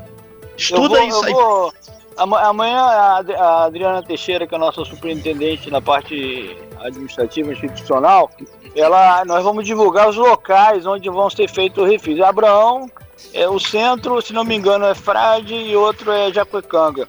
Estuda 0.55 0.99
vou, 0.99 1.09
isso 1.09 1.25
aí. 1.25 1.33
Vou... 1.33 1.73
Amanhã 2.17 2.81
a 2.81 3.65
Adriana 3.65 4.03
Teixeira, 4.03 4.47
que 4.47 4.55
é 4.55 4.57
a 4.57 4.61
nossa 4.61 4.85
superintendente 4.85 5.71
na 5.71 5.81
parte 5.81 6.57
administrativa 6.81 7.53
institucional, 7.53 8.31
ela, 8.77 9.25
nós 9.25 9.43
vamos 9.43 9.65
divulgar 9.65 10.09
os 10.09 10.17
locais 10.17 10.87
onde 10.87 11.09
vão 11.09 11.29
ser 11.31 11.49
feitos 11.49 11.83
o 11.83 11.87
refis. 11.87 12.21
Abraão, 12.21 12.91
é, 13.33 13.49
o 13.49 13.59
centro, 13.59 14.21
se 14.21 14.33
não 14.33 14.45
me 14.45 14.55
engano, 14.55 14.85
é 14.85 14.95
Frade 14.95 15.55
e 15.55 15.77
outro 15.77 16.11
é 16.11 16.33
Jacuecanga, 16.33 17.09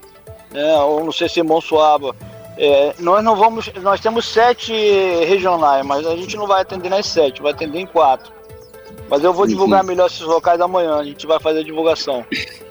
né, 0.51 0.77
ou 0.79 1.03
não 1.03 1.11
sei 1.11 1.29
se 1.29 1.39
é 1.39 1.43
Monsuaba. 1.43 2.15
É, 2.57 2.95
nós 2.99 3.23
não 3.23 3.35
vamos, 3.35 3.69
nós 3.81 3.99
temos 3.99 4.25
sete 4.25 4.71
regionais, 5.25 5.85
mas 5.85 6.07
a 6.07 6.15
gente 6.15 6.37
não 6.37 6.47
vai 6.47 6.61
atender 6.61 6.89
nas 6.89 7.05
sete, 7.05 7.41
vai 7.41 7.51
atender 7.51 7.79
em 7.79 7.85
quatro. 7.85 8.33
Mas 9.09 9.23
eu 9.23 9.33
vou 9.33 9.45
divulgar 9.45 9.83
melhor 9.83 10.07
esses 10.07 10.21
locais 10.21 10.59
amanhã, 10.61 10.95
a 10.95 11.03
gente 11.03 11.27
vai 11.27 11.39
fazer 11.39 11.59
a 11.59 11.63
divulgação. 11.63 12.25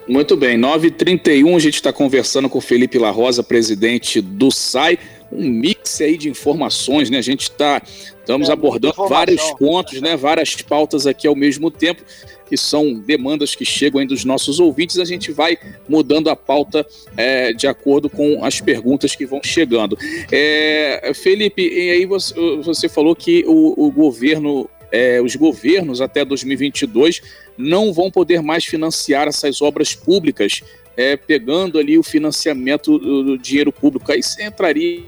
Muito 0.07 0.37
bem, 0.37 0.59
9h31 0.59 1.57
a 1.57 1.59
gente 1.59 1.75
está 1.77 1.93
conversando 1.93 2.49
com 2.49 2.59
o 2.59 2.61
Felipe 2.61 2.99
La 2.99 3.11
Rosa, 3.11 3.43
presidente 3.43 4.21
do 4.21 4.51
SAI 4.51 4.99
um 5.35 5.49
mix 5.49 6.01
aí 6.01 6.17
de 6.17 6.29
informações, 6.29 7.11
né? 7.11 7.19
A 7.19 7.23
gente 7.23 7.43
está 7.43 7.83
estamos 8.21 8.49
é, 8.49 8.53
abordando 8.53 8.95
vários 9.09 9.43
pontos, 9.53 10.01
né? 10.01 10.17
Várias 10.17 10.55
pautas 10.63 11.07
aqui 11.07 11.27
ao 11.27 11.35
mesmo 11.35 11.71
tempo, 11.71 12.03
que 12.49 12.57
são 12.57 12.95
demandas 12.95 13.55
que 13.55 13.65
chegam 13.65 14.01
aí 14.01 14.07
dos 14.07 14.25
nossos 14.25 14.61
ouvintes. 14.61 14.99
A 14.99 15.05
gente 15.05 15.33
vai 15.33 15.59
mudando 15.89 16.31
a 16.31 16.37
pauta 16.37 16.87
é, 17.17 17.53
de 17.53 17.67
acordo 17.67 18.09
com 18.09 18.45
as 18.45 18.61
perguntas 18.61 19.15
que 19.17 19.27
vão 19.27 19.41
chegando. 19.43 19.99
É, 20.31 21.13
Felipe, 21.15 21.63
e 21.63 21.91
aí 21.91 22.07
você, 22.07 22.35
você 22.63 22.89
falou 22.89 23.15
que 23.15 23.45
o, 23.47 23.87
o 23.87 23.91
governo 23.91 24.71
é, 24.95 25.21
os 25.21 25.35
governos 25.35 26.01
até 26.01 26.25
2022 26.25 27.21
não 27.59 27.93
vão 27.93 28.13
poder 28.13 28.41
mais 28.41 28.65
financiar 28.65 29.27
essas 29.27 29.61
obras 29.61 29.93
públicas, 29.93 30.61
é, 30.97 31.17
pegando 31.17 31.81
ali 31.81 31.99
o 31.99 32.03
financiamento 32.05 32.97
do, 32.97 33.37
dinheiro 33.37 33.73
público. 33.73 34.13
Aí 34.13 34.23
você 34.23 34.45
entraria 34.45 35.03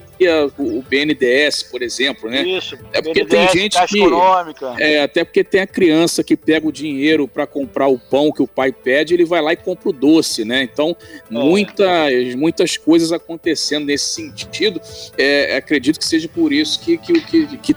o 0.59 0.83
BNDES, 0.83 1.64
por 1.64 1.83
exemplo, 1.83 2.31
né? 2.31 2.42
Isso, 2.42 2.76
é 2.92 3.02
porque 3.02 3.24
BNDES, 3.24 3.52
tem 3.52 3.62
gente 3.62 3.87
que 3.87 3.98
econômica. 3.98 4.74
é 4.79 5.02
até 5.02 5.24
porque 5.24 5.44
tem 5.44 5.61
a 5.61 5.66
criança 5.66 6.24
que 6.24 6.37
pega 6.37 6.66
o 6.66 6.72
dinheiro 6.72 7.29
para 7.29 7.46
comprar 7.46 7.88
o 7.88 7.98
pão 7.98 8.33
que 8.33 8.42
o 8.42 8.46
pai 8.46 8.72
pede, 8.72 9.14
ele 9.14 9.24
vai 9.24 9.42
lá 9.42 9.52
e 9.52 9.57
compra 9.57 9.90
o 9.90 9.92
doce, 9.92 10.44
né? 10.44 10.62
Então, 10.62 10.96
é. 11.00 11.14
muitas 11.31 12.35
muitas 12.35 12.76
coisas 12.76 13.12
acontecendo 13.12 13.87
nesse 13.87 14.14
sentido. 14.14 14.81
É, 15.18 15.57
acredito 15.57 15.98
que 15.98 16.05
seja 16.05 16.29
por 16.29 16.52
isso 16.52 16.81
que 16.81 16.96
que, 16.96 17.20
que, 17.20 17.57
que 17.59 17.76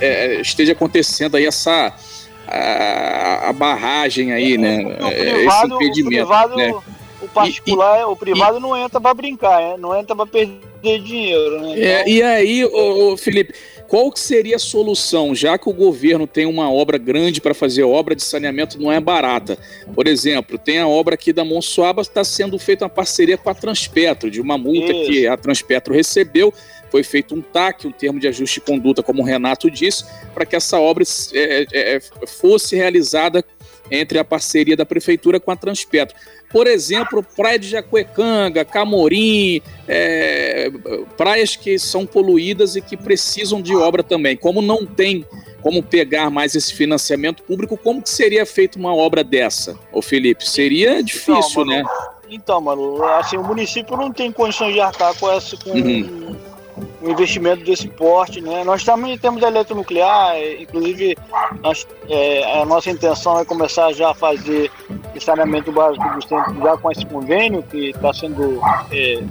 é, 0.00 0.40
esteja 0.40 0.72
acontecendo 0.72 1.36
aí 1.36 1.46
essa 1.46 1.94
a, 2.46 3.48
a 3.48 3.52
barragem 3.52 4.32
aí, 4.32 4.58
né? 4.58 4.82
O 4.84 5.10
privado, 5.10 5.66
Esse 5.66 5.74
impedimento, 5.74 6.24
o 6.24 6.26
privado, 6.26 6.56
né? 6.56 6.74
O 7.22 7.28
particular, 7.28 8.00
e, 8.00 8.04
o 8.04 8.16
privado 8.16 8.58
e, 8.58 8.60
não 8.60 8.76
entra 8.76 9.00
para 9.00 9.14
brincar, 9.14 9.60
né? 9.60 9.76
não 9.78 9.98
entra 9.98 10.14
para 10.14 10.26
perder 10.26 10.98
dinheiro, 11.02 11.60
né? 11.60 11.80
É, 11.80 12.00
então... 12.00 12.12
e 12.12 12.22
aí, 12.22 12.64
ô, 12.64 13.12
ô, 13.12 13.16
Felipe, 13.16 13.54
qual 13.86 14.10
que 14.10 14.18
seria 14.18 14.56
a 14.56 14.58
solução, 14.58 15.34
já 15.34 15.56
que 15.56 15.68
o 15.68 15.72
governo 15.72 16.26
tem 16.26 16.46
uma 16.46 16.70
obra 16.70 16.98
grande 16.98 17.40
para 17.40 17.54
fazer, 17.54 17.82
obra 17.84 18.14
de 18.14 18.22
saneamento 18.22 18.80
não 18.80 18.90
é 18.90 18.98
barata. 18.98 19.58
Por 19.94 20.06
exemplo, 20.08 20.58
tem 20.58 20.78
a 20.78 20.88
obra 20.88 21.14
aqui 21.14 21.32
da 21.32 21.44
Monsuaba, 21.44 22.02
está 22.02 22.24
sendo 22.24 22.58
feita 22.58 22.84
uma 22.84 22.90
parceria 22.90 23.38
com 23.38 23.50
a 23.50 23.54
Transpetro, 23.54 24.30
de 24.30 24.40
uma 24.40 24.58
multa 24.58 24.92
Isso. 24.92 25.10
que 25.10 25.26
a 25.26 25.36
Transpetro 25.36 25.94
recebeu 25.94 26.52
foi 26.92 27.02
feito 27.02 27.34
um 27.34 27.40
TAC, 27.40 27.86
um 27.86 27.90
termo 27.90 28.20
de 28.20 28.28
ajuste 28.28 28.60
de 28.60 28.66
conduta, 28.66 29.02
como 29.02 29.22
o 29.22 29.24
Renato 29.24 29.70
disse, 29.70 30.04
para 30.34 30.44
que 30.44 30.54
essa 30.54 30.78
obra 30.78 31.02
é, 31.32 31.66
é, 31.72 31.96
é, 31.96 32.00
fosse 32.26 32.76
realizada 32.76 33.42
entre 33.92 34.18
a 34.18 34.24
parceria 34.24 34.76
da 34.76 34.86
prefeitura 34.86 35.38
com 35.38 35.50
a 35.50 35.56
Transpetro. 35.56 36.16
Por 36.50 36.66
exemplo, 36.66 37.22
Praia 37.22 37.58
de 37.58 37.68
Jacuecanga, 37.68 38.64
Camorim, 38.64 39.60
é, 39.86 40.70
praias 41.16 41.56
que 41.56 41.78
são 41.78 42.06
poluídas 42.06 42.74
e 42.74 42.80
que 42.80 42.96
precisam 42.96 43.60
de 43.60 43.76
obra 43.76 44.02
também. 44.02 44.36
Como 44.36 44.62
não 44.62 44.86
tem 44.86 45.24
como 45.60 45.82
pegar 45.82 46.28
mais 46.28 46.56
esse 46.56 46.74
financiamento 46.74 47.42
público, 47.44 47.76
como 47.76 48.02
que 48.02 48.10
seria 48.10 48.44
feita 48.44 48.78
uma 48.78 48.92
obra 48.92 49.22
dessa, 49.22 49.78
ô 49.92 50.02
Felipe? 50.02 50.48
Seria 50.48 51.02
difícil, 51.02 51.62
então, 51.62 51.64
né? 51.64 51.84
Então, 52.28 52.60
mano, 52.60 53.04
assim, 53.04 53.36
o 53.36 53.44
município 53.44 53.96
não 53.96 54.10
tem 54.10 54.32
condições 54.32 54.74
de 54.74 54.80
arcar 54.80 55.14
com 55.18 55.30
essa, 55.30 55.56
com, 55.56 55.70
uhum 55.70 56.51
um 57.00 57.10
investimento 57.10 57.64
desse 57.64 57.88
porte. 57.88 58.40
Né? 58.40 58.64
Nós 58.64 58.84
também 58.84 59.16
temos 59.18 59.42
eletronuclear, 59.42 60.36
é, 60.36 60.62
inclusive 60.62 61.16
nós, 61.62 61.86
é, 62.08 62.60
a 62.60 62.64
nossa 62.64 62.90
intenção 62.90 63.38
é 63.38 63.44
começar 63.44 63.92
já 63.92 64.10
a 64.10 64.14
fazer 64.14 64.70
o 65.14 65.20
saneamento 65.20 65.72
básico 65.72 66.08
dos 66.14 66.24
tempos 66.24 66.56
já 66.58 66.76
com 66.76 66.90
esse 66.90 67.06
convênio 67.06 67.62
que 67.62 67.90
está 67.90 68.12
sendo 68.12 68.60
é, 68.90 69.22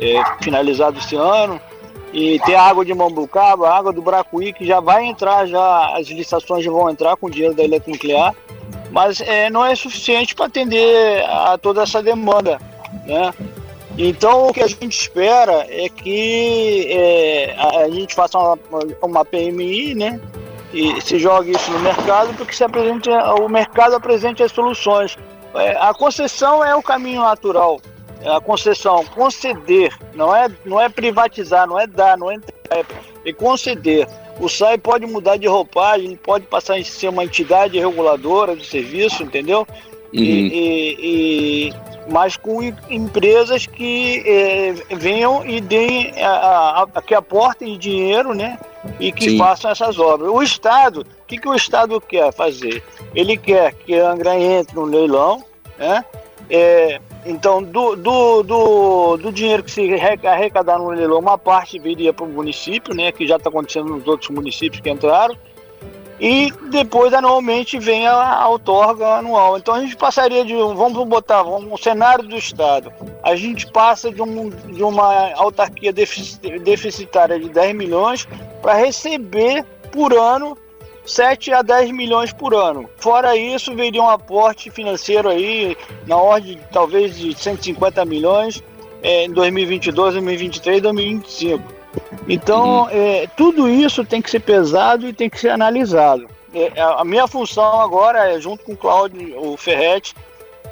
é, 0.00 0.24
finalizado 0.42 0.98
esse 0.98 1.16
ano. 1.16 1.60
E 2.12 2.38
tem 2.46 2.54
a 2.54 2.62
água 2.62 2.84
de 2.84 2.94
Mambucaba, 2.94 3.68
a 3.68 3.76
água 3.76 3.92
do 3.92 4.00
Bracuí, 4.00 4.52
que 4.52 4.64
já 4.64 4.80
vai 4.80 5.04
entrar, 5.04 5.46
já 5.46 5.96
as 5.96 6.06
licitações 6.08 6.64
já 6.64 6.70
vão 6.70 6.88
entrar 6.88 7.16
com 7.16 7.26
o 7.26 7.30
dinheiro 7.30 7.54
da 7.54 7.62
eletronuclear, 7.62 8.34
mas 8.90 9.20
é, 9.20 9.50
não 9.50 9.64
é 9.64 9.74
suficiente 9.74 10.34
para 10.34 10.46
atender 10.46 11.22
a 11.24 11.58
toda 11.58 11.82
essa 11.82 12.02
demanda. 12.02 12.58
Né? 13.04 13.34
Então, 13.98 14.48
o 14.48 14.52
que 14.52 14.62
a 14.62 14.66
gente 14.66 15.00
espera 15.00 15.66
é 15.70 15.88
que 15.88 16.86
é, 16.90 17.56
a, 17.58 17.88
gente 17.88 18.14
faça 18.14 18.38
uma, 18.38 18.58
uma 19.02 19.24
PMI, 19.24 19.94
né? 19.94 20.20
E 20.72 21.00
se 21.00 21.18
jogue 21.18 21.52
isso 21.52 21.70
no 21.70 21.78
mercado, 21.78 22.34
porque 22.34 22.52
se 22.52 22.62
apresente, 22.62 23.08
o 23.08 23.48
mercado 23.48 23.94
apresente 23.94 24.42
as 24.42 24.52
soluções. 24.52 25.16
É, 25.54 25.76
a 25.80 25.94
concessão 25.94 26.62
é 26.62 26.74
o 26.76 26.82
caminho 26.82 27.22
natural. 27.22 27.80
É 28.20 28.28
a 28.34 28.40
concessão, 28.40 29.04
conceder, 29.06 29.94
não 30.14 30.34
é, 30.34 30.48
não 30.64 30.80
é 30.80 30.88
privatizar, 30.88 31.66
não 31.66 31.78
é 31.78 31.86
dar, 31.86 32.18
não 32.18 32.30
é, 32.30 32.36
é 33.24 33.32
conceder. 33.32 34.06
O 34.38 34.48
SAI 34.48 34.76
pode 34.76 35.06
mudar 35.06 35.36
de 35.38 35.46
roupagem, 35.46 36.16
pode 36.16 36.46
passar 36.46 36.76
a 36.76 36.84
ser 36.84 37.08
uma 37.08 37.24
entidade 37.24 37.78
reguladora 37.78 38.54
do 38.54 38.64
serviço, 38.64 39.22
entendeu? 39.22 39.66
Uhum. 40.16 40.22
E, 40.22 40.48
e, 40.48 41.68
e 41.68 41.74
mas 42.08 42.36
com 42.36 42.62
empresas 42.88 43.66
que 43.66 44.22
é, 44.24 44.72
venham 44.96 45.44
e 45.44 45.60
deem 45.60 46.12
a, 46.22 46.86
a, 46.94 47.02
que 47.02 47.14
aportem 47.14 47.76
dinheiro, 47.76 48.32
né? 48.32 48.58
E 49.00 49.10
que 49.10 49.30
Sim. 49.30 49.38
façam 49.38 49.70
essas 49.70 49.98
obras. 49.98 50.30
O 50.30 50.42
Estado, 50.42 51.00
o 51.00 51.26
que, 51.26 51.36
que 51.36 51.48
o 51.48 51.54
Estado 51.54 52.00
quer 52.00 52.32
fazer? 52.32 52.82
Ele 53.14 53.36
quer 53.36 53.74
que 53.74 53.98
a 53.98 54.12
Angra 54.12 54.38
entre 54.38 54.74
no 54.76 54.84
leilão, 54.84 55.44
né? 55.76 56.04
É, 56.48 57.00
então, 57.24 57.60
do, 57.60 57.96
do, 57.96 58.42
do, 58.44 59.16
do, 59.16 59.32
dinheiro 59.32 59.64
que 59.64 59.70
se 59.70 59.92
arrecadar 60.24 60.78
no 60.78 60.90
leilão, 60.90 61.18
uma 61.18 61.36
parte 61.36 61.76
viria 61.76 62.12
para 62.12 62.24
o 62.24 62.28
município, 62.28 62.94
né? 62.94 63.10
Que 63.10 63.26
já 63.26 63.36
está 63.36 63.50
acontecendo 63.50 63.88
nos 63.88 64.06
outros 64.06 64.30
municípios 64.30 64.80
que 64.80 64.88
entraram 64.88 65.36
e 66.18 66.52
depois 66.70 67.12
anualmente 67.12 67.78
vem 67.78 68.06
a, 68.06 68.12
a 68.14 68.48
outorga 68.48 69.16
anual. 69.16 69.58
Então 69.58 69.74
a 69.74 69.80
gente 69.80 69.96
passaria 69.96 70.44
de, 70.44 70.54
vamos 70.54 71.06
botar, 71.06 71.42
um 71.42 71.76
cenário 71.76 72.24
do 72.24 72.36
Estado, 72.36 72.92
a 73.22 73.36
gente 73.36 73.70
passa 73.70 74.10
de, 74.10 74.22
um, 74.22 74.48
de 74.48 74.82
uma 74.82 75.32
autarquia 75.34 75.92
deficitária 75.92 77.38
de 77.38 77.48
10 77.48 77.76
milhões 77.76 78.28
para 78.62 78.74
receber 78.74 79.64
por 79.92 80.12
ano 80.12 80.56
7 81.06 81.52
a 81.52 81.62
10 81.62 81.92
milhões 81.92 82.32
por 82.32 82.52
ano. 82.52 82.90
Fora 82.96 83.36
isso, 83.36 83.74
veria 83.74 84.02
um 84.02 84.10
aporte 84.10 84.70
financeiro 84.70 85.28
aí 85.28 85.76
na 86.06 86.16
ordem 86.16 86.58
talvez 86.72 87.16
de 87.16 87.32
150 87.38 88.04
milhões 88.04 88.62
é, 89.02 89.24
em 89.24 89.30
2022, 89.30 90.14
2023, 90.14 90.82
2025. 90.82 91.75
Então, 92.28 92.82
uhum. 92.82 92.88
é, 92.90 93.26
tudo 93.36 93.68
isso 93.68 94.04
tem 94.04 94.20
que 94.20 94.30
ser 94.30 94.40
pesado 94.40 95.08
e 95.08 95.12
tem 95.12 95.30
que 95.30 95.38
ser 95.38 95.50
analisado. 95.50 96.28
É, 96.52 96.72
é, 96.74 96.82
a 96.82 97.04
minha 97.04 97.26
função 97.26 97.80
agora 97.80 98.32
é, 98.32 98.40
junto 98.40 98.64
com 98.64 98.72
o 98.72 98.76
Cláudio, 98.76 99.38
o 99.38 99.56
Ferretti, 99.56 100.14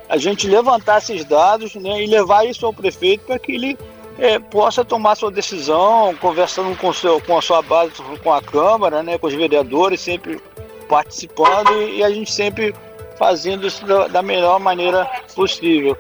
a 0.09 0.17
gente 0.17 0.49
levantar 0.49 0.99
esses 0.99 1.25
dados 1.25 1.75
né, 1.75 2.03
e 2.03 2.07
levar 2.07 2.47
isso 2.47 2.65
ao 2.65 2.73
prefeito 2.73 3.25
para 3.27 3.39
que 3.39 3.53
ele 3.53 3.79
é, 4.19 4.39
possa 4.39 4.85
tomar 4.85 5.15
sua 5.15 5.31
decisão, 5.31 6.15
conversando 6.21 6.77
com, 6.77 6.93
seu, 6.93 7.21
com 7.21 7.37
a 7.37 7.43
sua 7.43 7.63
base, 7.63 7.93
com 8.23 8.33
a 8.33 8.41
Câmara, 8.41 9.03
né, 9.03 9.19
com 9.19 9.27
os 9.27 9.35
vereadores, 9.35 10.01
sempre 10.01 10.41
participando 10.89 11.73
e, 11.83 11.99
e 11.99 12.05
a 12.05 12.11
gente 12.11 12.33
sempre 12.33 12.75
fazendo 13.19 13.67
isso 13.67 13.85
da, 13.87 14.09
da 14.09 14.23
melhor 14.23 14.59
maneira 14.61 15.09
possível. 15.35 15.97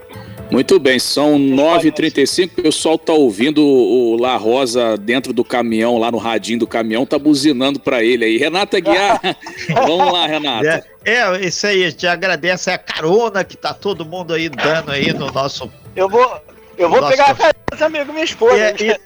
Muito 0.50 0.78
bem, 0.78 0.98
são 0.98 1.38
9h35, 1.38 2.50
o 2.58 2.62
pessoal 2.62 2.98
tá 2.98 3.12
ouvindo 3.12 3.64
o 3.64 4.16
La 4.16 4.36
Rosa 4.36 4.96
dentro 4.96 5.32
do 5.32 5.42
caminhão, 5.42 5.98
lá 5.98 6.10
no 6.10 6.18
radinho 6.18 6.60
do 6.60 6.66
caminhão, 6.66 7.06
tá 7.06 7.18
buzinando 7.18 7.80
para 7.80 8.04
ele 8.04 8.24
aí. 8.24 8.36
Renata 8.36 8.78
Guiar, 8.78 9.20
vamos 9.72 10.12
lá, 10.12 10.26
Renata. 10.26 10.86
É, 11.04 11.12
é, 11.12 11.46
isso 11.46 11.66
aí, 11.66 11.84
a 11.84 11.90
gente 11.90 12.06
agradece 12.06 12.70
a 12.70 12.78
carona 12.78 13.42
que 13.42 13.56
tá 13.56 13.72
todo 13.72 14.04
mundo 14.04 14.34
aí 14.34 14.48
dando 14.48 14.92
aí 14.92 15.12
no 15.12 15.30
nosso... 15.32 15.70
Eu 15.96 16.08
vou, 16.08 16.40
eu 16.78 16.88
vou 16.88 17.00
Nossa. 17.00 17.16
pegar 17.16 17.30
a 17.30 17.76
também 17.76 18.04
com 18.06 18.12
minha 18.12 18.24
esposa. 18.24 18.56
É, 18.56 18.70
é, 18.70 18.98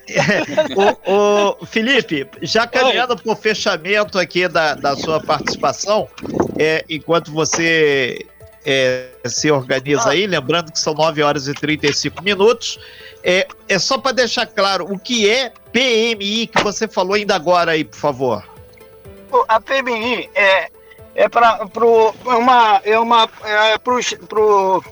o, 1.06 1.62
o, 1.62 1.66
Felipe, 1.66 2.28
já 2.42 2.66
caminhando 2.66 3.16
para 3.16 3.32
o 3.32 3.36
fechamento 3.36 4.18
aqui 4.18 4.46
da, 4.48 4.74
da 4.74 4.96
sua 4.96 5.20
participação, 5.22 6.08
é, 6.58 6.84
enquanto 6.88 7.32
você 7.32 8.26
se 9.24 9.50
organiza 9.50 10.10
aí, 10.10 10.26
lembrando 10.26 10.72
que 10.72 10.78
são 10.78 10.92
9 10.92 11.22
horas 11.22 11.48
e 11.48 11.54
35 11.54 12.22
minutos. 12.22 12.78
É, 13.22 13.46
é 13.68 13.78
só 13.78 13.98
para 13.98 14.12
deixar 14.12 14.46
claro 14.46 14.84
o 14.92 14.98
que 14.98 15.28
é 15.28 15.52
PMI 15.72 16.46
que 16.48 16.62
você 16.62 16.86
falou 16.86 17.14
ainda 17.14 17.34
agora 17.34 17.72
aí, 17.72 17.84
por 17.84 17.96
favor. 17.96 18.44
A 19.48 19.60
PMI 19.60 20.30
é, 20.34 20.68
é 21.14 21.28
para 21.28 21.66
uma 22.24 22.80
é 22.84 22.98
uma 22.98 23.28
é 23.44 23.78
pro, 23.78 23.98
pro, 24.28 24.84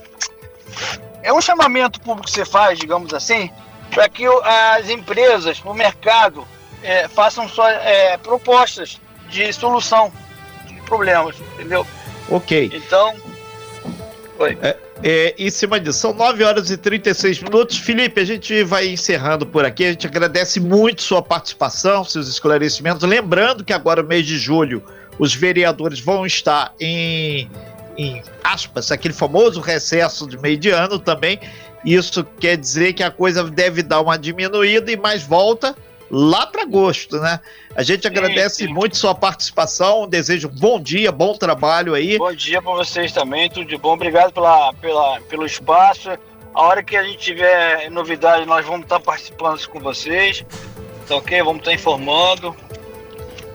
é 1.27 1.33
um 1.33 1.41
chamamento 1.41 2.01
público 2.01 2.27
que 2.27 2.33
você 2.33 2.45
faz, 2.45 2.79
digamos 2.79 3.13
assim, 3.13 3.51
para 3.91 4.09
que 4.09 4.25
as 4.45 4.89
empresas, 4.89 5.61
o 5.65 5.75
mercado 5.75 6.47
é, 6.85 7.09
façam 7.09 7.49
só 7.49 7.69
é, 7.69 8.17
propostas 8.17 9.01
de 9.29 9.53
solução 9.53 10.13
de 10.67 10.75
problemas, 10.83 11.35
entendeu? 11.55 11.85
Ok. 12.31 12.71
Então 12.73 13.13
Oi. 14.39 14.57
É, 14.63 14.77
é, 15.03 15.35
em 15.37 15.51
cima 15.51 15.81
disso, 15.81 15.99
são 15.99 16.13
9 16.13 16.45
horas 16.45 16.71
e 16.71 16.77
36 16.77 17.43
minutos. 17.43 17.79
Felipe, 17.79 18.21
a 18.21 18.25
gente 18.25 18.63
vai 18.63 18.87
encerrando 18.87 19.47
por 19.47 19.65
aqui. 19.65 19.85
A 19.85 19.91
gente 19.91 20.07
agradece 20.07 20.61
muito 20.61 21.03
sua 21.03 21.23
participação, 21.23 22.05
seus 22.05 22.29
esclarecimentos. 22.29 23.03
Lembrando 23.09 23.65
que 23.65 23.73
agora, 23.73 24.03
mês 24.03 24.27
de 24.27 24.39
julho, 24.39 24.85
os 25.19 25.35
vereadores 25.35 25.99
vão 25.99 26.27
estar 26.27 26.73
em, 26.79 27.51
em 27.97 28.23
aspas, 28.43 28.91
aquele 28.91 29.15
famoso 29.15 29.61
recesso 29.61 30.27
de 30.27 30.39
meio 30.39 30.57
de 30.57 30.71
ano 30.71 30.99
também. 30.99 31.41
Isso 31.85 32.25
quer 32.39 32.57
dizer 32.57 32.93
que 32.93 33.03
a 33.03 33.11
coisa 33.11 33.45
deve 33.45 33.83
dar 33.83 34.01
uma 34.01 34.19
diminuída 34.19 34.91
e 34.91 34.97
mais 34.97 35.23
volta 35.23 35.75
lá 36.11 36.47
para 36.47 36.63
agosto, 36.63 37.19
né? 37.19 37.41
A 37.75 37.83
gente 37.83 38.07
agradece 38.07 38.57
sim, 38.57 38.67
sim. 38.67 38.73
muito 38.73 38.97
sua 38.97 39.15
participação, 39.15 40.09
desejo 40.09 40.49
bom 40.49 40.81
dia, 40.81 41.11
bom 41.11 41.35
trabalho 41.35 41.95
aí. 41.95 42.19
Bom 42.19 42.33
dia 42.33 42.63
para 42.63 42.73
vocês 42.73 43.13
também, 43.13 43.51
tudo 43.51 43.67
de 43.67 43.77
bom. 43.77 43.95
Obrigado 43.95 44.33
pela, 44.33 44.73
pela, 44.75 45.21
pelo 45.23 45.45
espaço. 45.45 46.11
A 46.55 46.63
hora 46.63 46.83
que 46.83 46.97
a 46.97 47.03
gente 47.03 47.19
tiver 47.19 47.91
novidade, 47.91 48.47
nós 48.47 48.65
vamos 48.65 48.83
estar 48.83 48.99
participando 49.01 49.67
com 49.69 49.79
vocês. 49.79 50.45
Tá 51.07 51.17
ok? 51.17 51.43
Vamos 51.43 51.59
estar 51.59 51.73
informando. 51.73 52.57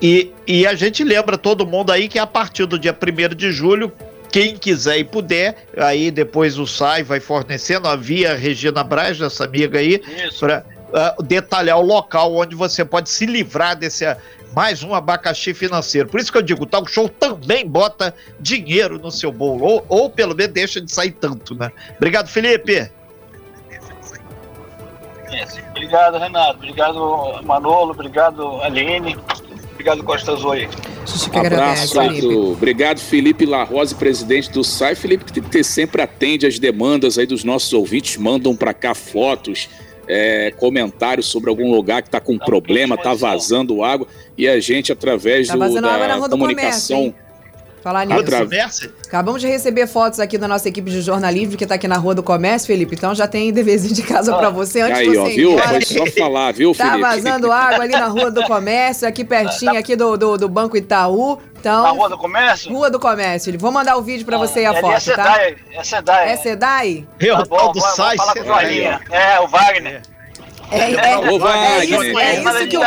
E, 0.00 0.32
e 0.46 0.66
a 0.66 0.74
gente 0.74 1.04
lembra 1.04 1.36
todo 1.36 1.66
mundo 1.66 1.90
aí 1.90 2.08
que 2.08 2.18
a 2.18 2.26
partir 2.26 2.66
do 2.66 2.78
dia 2.78 2.96
1 2.96 3.34
de 3.34 3.52
julho, 3.52 3.92
quem 4.32 4.56
quiser 4.56 4.98
e 4.98 5.04
puder, 5.04 5.68
aí 5.76 6.10
depois 6.10 6.58
o 6.58 6.66
SAI 6.66 7.02
vai 7.02 7.20
fornecendo 7.20 7.86
a 7.86 7.94
via 7.94 8.34
Regina 8.34 8.82
Braz, 8.82 9.20
essa 9.20 9.44
amiga 9.44 9.78
aí, 9.78 10.02
para 10.40 10.64
uh, 10.88 10.94
ah, 10.94 11.16
detalhar 11.22 11.78
o 11.78 11.82
local 11.82 12.34
onde 12.34 12.56
você 12.56 12.82
pode 12.82 13.10
se 13.10 13.26
livrar 13.26 13.76
desse 13.76 14.06
mais 14.54 14.82
um 14.82 14.94
abacaxi 14.94 15.52
financeiro. 15.52 16.08
Por 16.08 16.18
isso 16.18 16.32
que 16.32 16.38
eu 16.38 16.42
digo, 16.42 16.62
o 16.62 16.66
talk 16.66 16.90
show 16.90 17.08
também 17.08 17.66
bota 17.66 18.14
dinheiro 18.40 18.98
no 18.98 19.10
seu 19.10 19.30
bolo, 19.30 19.64
ou, 19.64 19.86
ou 19.88 20.10
pelo 20.10 20.34
menos 20.34 20.52
deixa 20.52 20.80
de 20.80 20.90
sair 20.90 21.12
tanto, 21.12 21.54
né? 21.54 21.70
Obrigado, 21.96 22.28
Felipe. 22.28 22.90
Obrigado, 25.70 26.18
Renato. 26.18 26.54
Obrigado, 26.54 27.40
Manolo. 27.44 27.92
Obrigado, 27.92 28.62
Aline. 28.62 29.16
Obrigado, 29.82 30.04
Costa 30.04 30.32
Azul 30.32 30.52
aí. 30.52 30.68
Abraço, 31.34 32.00
Felipe. 32.00 32.34
Obrigado, 32.34 33.00
Felipe 33.00 33.44
Larrose, 33.44 33.94
presidente 33.96 34.48
do 34.52 34.62
SAI. 34.62 34.94
Felipe, 34.94 35.24
que 35.24 35.64
sempre 35.64 36.00
atende 36.00 36.46
as 36.46 36.56
demandas 36.58 37.18
aí 37.18 37.26
dos 37.26 37.42
nossos 37.42 37.72
ouvintes, 37.72 38.16
mandam 38.16 38.54
para 38.54 38.72
cá 38.72 38.94
fotos, 38.94 39.68
é, 40.06 40.52
comentários 40.56 41.26
sobre 41.26 41.50
algum 41.50 41.72
lugar 41.72 42.00
que 42.00 42.08
está 42.08 42.20
com 42.20 42.38
tá 42.38 42.44
problema, 42.44 42.94
está 42.94 43.12
vazando 43.12 43.82
água, 43.82 44.06
e 44.38 44.46
a 44.46 44.60
gente, 44.60 44.92
através 44.92 45.48
tá 45.48 45.56
do, 45.56 45.80
da 45.80 46.28
comunicação. 46.28 47.12
Comércio, 47.12 47.31
Falar 47.82 48.06
nisso. 48.06 48.90
Acabamos 49.06 49.40
de 49.40 49.48
receber 49.48 49.88
fotos 49.88 50.20
aqui 50.20 50.38
da 50.38 50.46
nossa 50.46 50.68
equipe 50.68 50.88
de 50.88 51.00
jornalismo 51.00 51.56
que 51.56 51.64
está 51.64 51.74
aqui 51.74 51.88
na 51.88 51.96
Rua 51.96 52.14
do 52.14 52.22
Comércio, 52.22 52.68
Felipe. 52.68 52.94
Então 52.94 53.12
já 53.14 53.26
tem 53.26 53.52
deverzinho 53.52 53.94
de 53.94 54.02
casa 54.02 54.34
para 54.36 54.50
você 54.50 54.82
antes 54.82 55.00
aí, 55.00 55.10
de 55.10 55.16
você 55.16 55.18
ó, 55.18 55.24
viu? 55.24 55.58
Foi 55.58 55.80
só 55.82 56.06
falar, 56.16 56.52
viu, 56.52 56.72
tá 56.72 56.84
Felipe? 56.84 57.02
Tá 57.02 57.08
vazando 57.08 57.50
água 57.50 57.82
ali 57.82 57.92
na 57.92 58.06
Rua 58.06 58.30
do 58.30 58.44
Comércio, 58.44 59.06
aqui 59.08 59.24
pertinho 59.24 59.76
aqui 59.76 59.96
do, 59.96 60.16
do, 60.16 60.38
do 60.38 60.48
Banco 60.48 60.76
Itaú. 60.76 61.40
Então, 61.58 61.82
na 61.82 61.90
Rua 61.90 62.08
do 62.08 62.18
Comércio? 62.18 62.72
Rua 62.72 62.90
do 62.90 63.00
Comércio. 63.00 63.58
Vou 63.58 63.72
mandar 63.72 63.96
o 63.96 64.02
vídeo 64.02 64.24
para 64.24 64.38
você 64.38 64.62
e 64.62 64.66
a 64.66 64.72
é 64.74 64.80
foto, 64.80 64.94
é 64.94 65.00
Sedai, 65.00 65.54
tá? 65.54 65.72
É 65.72 65.84
Sedai. 65.84 66.28
É 66.28 66.36
Sedai? 66.36 67.08
É 67.20 67.34
o 67.34 67.46
tal 67.46 67.72
do 67.72 67.80
Sai, 67.80 68.16
É, 69.10 69.40
o 69.40 69.48
Wagner. 69.48 70.02
É, 70.72 70.78
é, 70.78 71.80
é, 71.80 71.84
isso, 71.84 72.18
é, 72.18 72.40
isso 72.40 72.68
que 72.68 72.76
eu, 72.76 72.82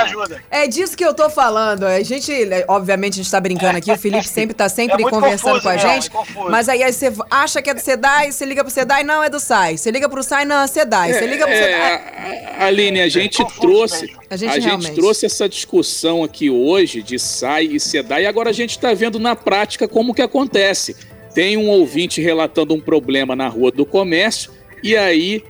é 0.49 0.67
disso 0.67 0.97
que 0.97 1.05
eu 1.05 1.13
tô 1.13 1.29
falando. 1.29 1.85
A 1.85 2.01
gente, 2.01 2.31
obviamente, 2.67 3.13
a 3.13 3.17
gente 3.17 3.31
tá 3.31 3.39
brincando 3.39 3.77
aqui, 3.77 3.91
o 3.91 3.97
Felipe 3.97 4.27
sempre 4.27 4.55
tá 4.55 4.67
sempre 4.67 5.03
é 5.03 5.09
conversando 5.09 5.61
confuso, 5.61 5.63
com 5.63 5.69
a 5.69 5.77
gente. 5.77 6.09
Mas 6.49 6.67
aí, 6.67 6.81
aí 6.81 6.91
você 6.91 7.13
acha 7.29 7.61
que 7.61 7.69
é 7.69 7.73
do 7.73 7.79
SEDAI, 7.79 8.31
você 8.31 8.43
liga 8.45 8.63
pro 8.63 8.73
SEDAI, 8.73 9.03
não 9.03 9.23
é 9.23 9.29
do 9.29 9.39
SAI. 9.39 9.77
Você 9.77 9.91
liga 9.91 10.09
pro 10.09 10.23
SAI, 10.23 10.45
não 10.45 10.61
é 10.61 10.67
SEDAI. 10.67 11.13
Você 11.13 11.27
liga 11.27 11.45
pro 11.45 11.53
é, 11.53 11.63
SEDAI. 11.63 12.55
Aline, 12.59 13.01
a 13.01 13.09
gente 13.09 13.45
trouxe. 13.59 14.15
A 14.29 14.35
gente, 14.35 14.51
a 14.51 14.59
gente 14.59 14.91
trouxe 14.93 15.27
essa 15.27 15.47
discussão 15.47 16.23
aqui 16.23 16.49
hoje 16.49 17.03
de 17.03 17.19
SAI 17.19 17.65
e 17.65 17.79
SEDAI, 17.79 18.23
e 18.23 18.25
agora 18.25 18.49
a 18.49 18.53
gente 18.53 18.79
tá 18.79 18.93
vendo 18.93 19.19
na 19.19 19.35
prática 19.35 19.87
como 19.87 20.13
que 20.13 20.21
acontece. 20.21 20.95
Tem 21.35 21.57
um 21.57 21.69
ouvinte 21.69 22.21
relatando 22.21 22.73
um 22.73 22.79
problema 22.79 23.35
na 23.35 23.47
rua 23.47 23.71
do 23.71 23.85
comércio, 23.85 24.51
e 24.81 24.95
aí 24.95 25.43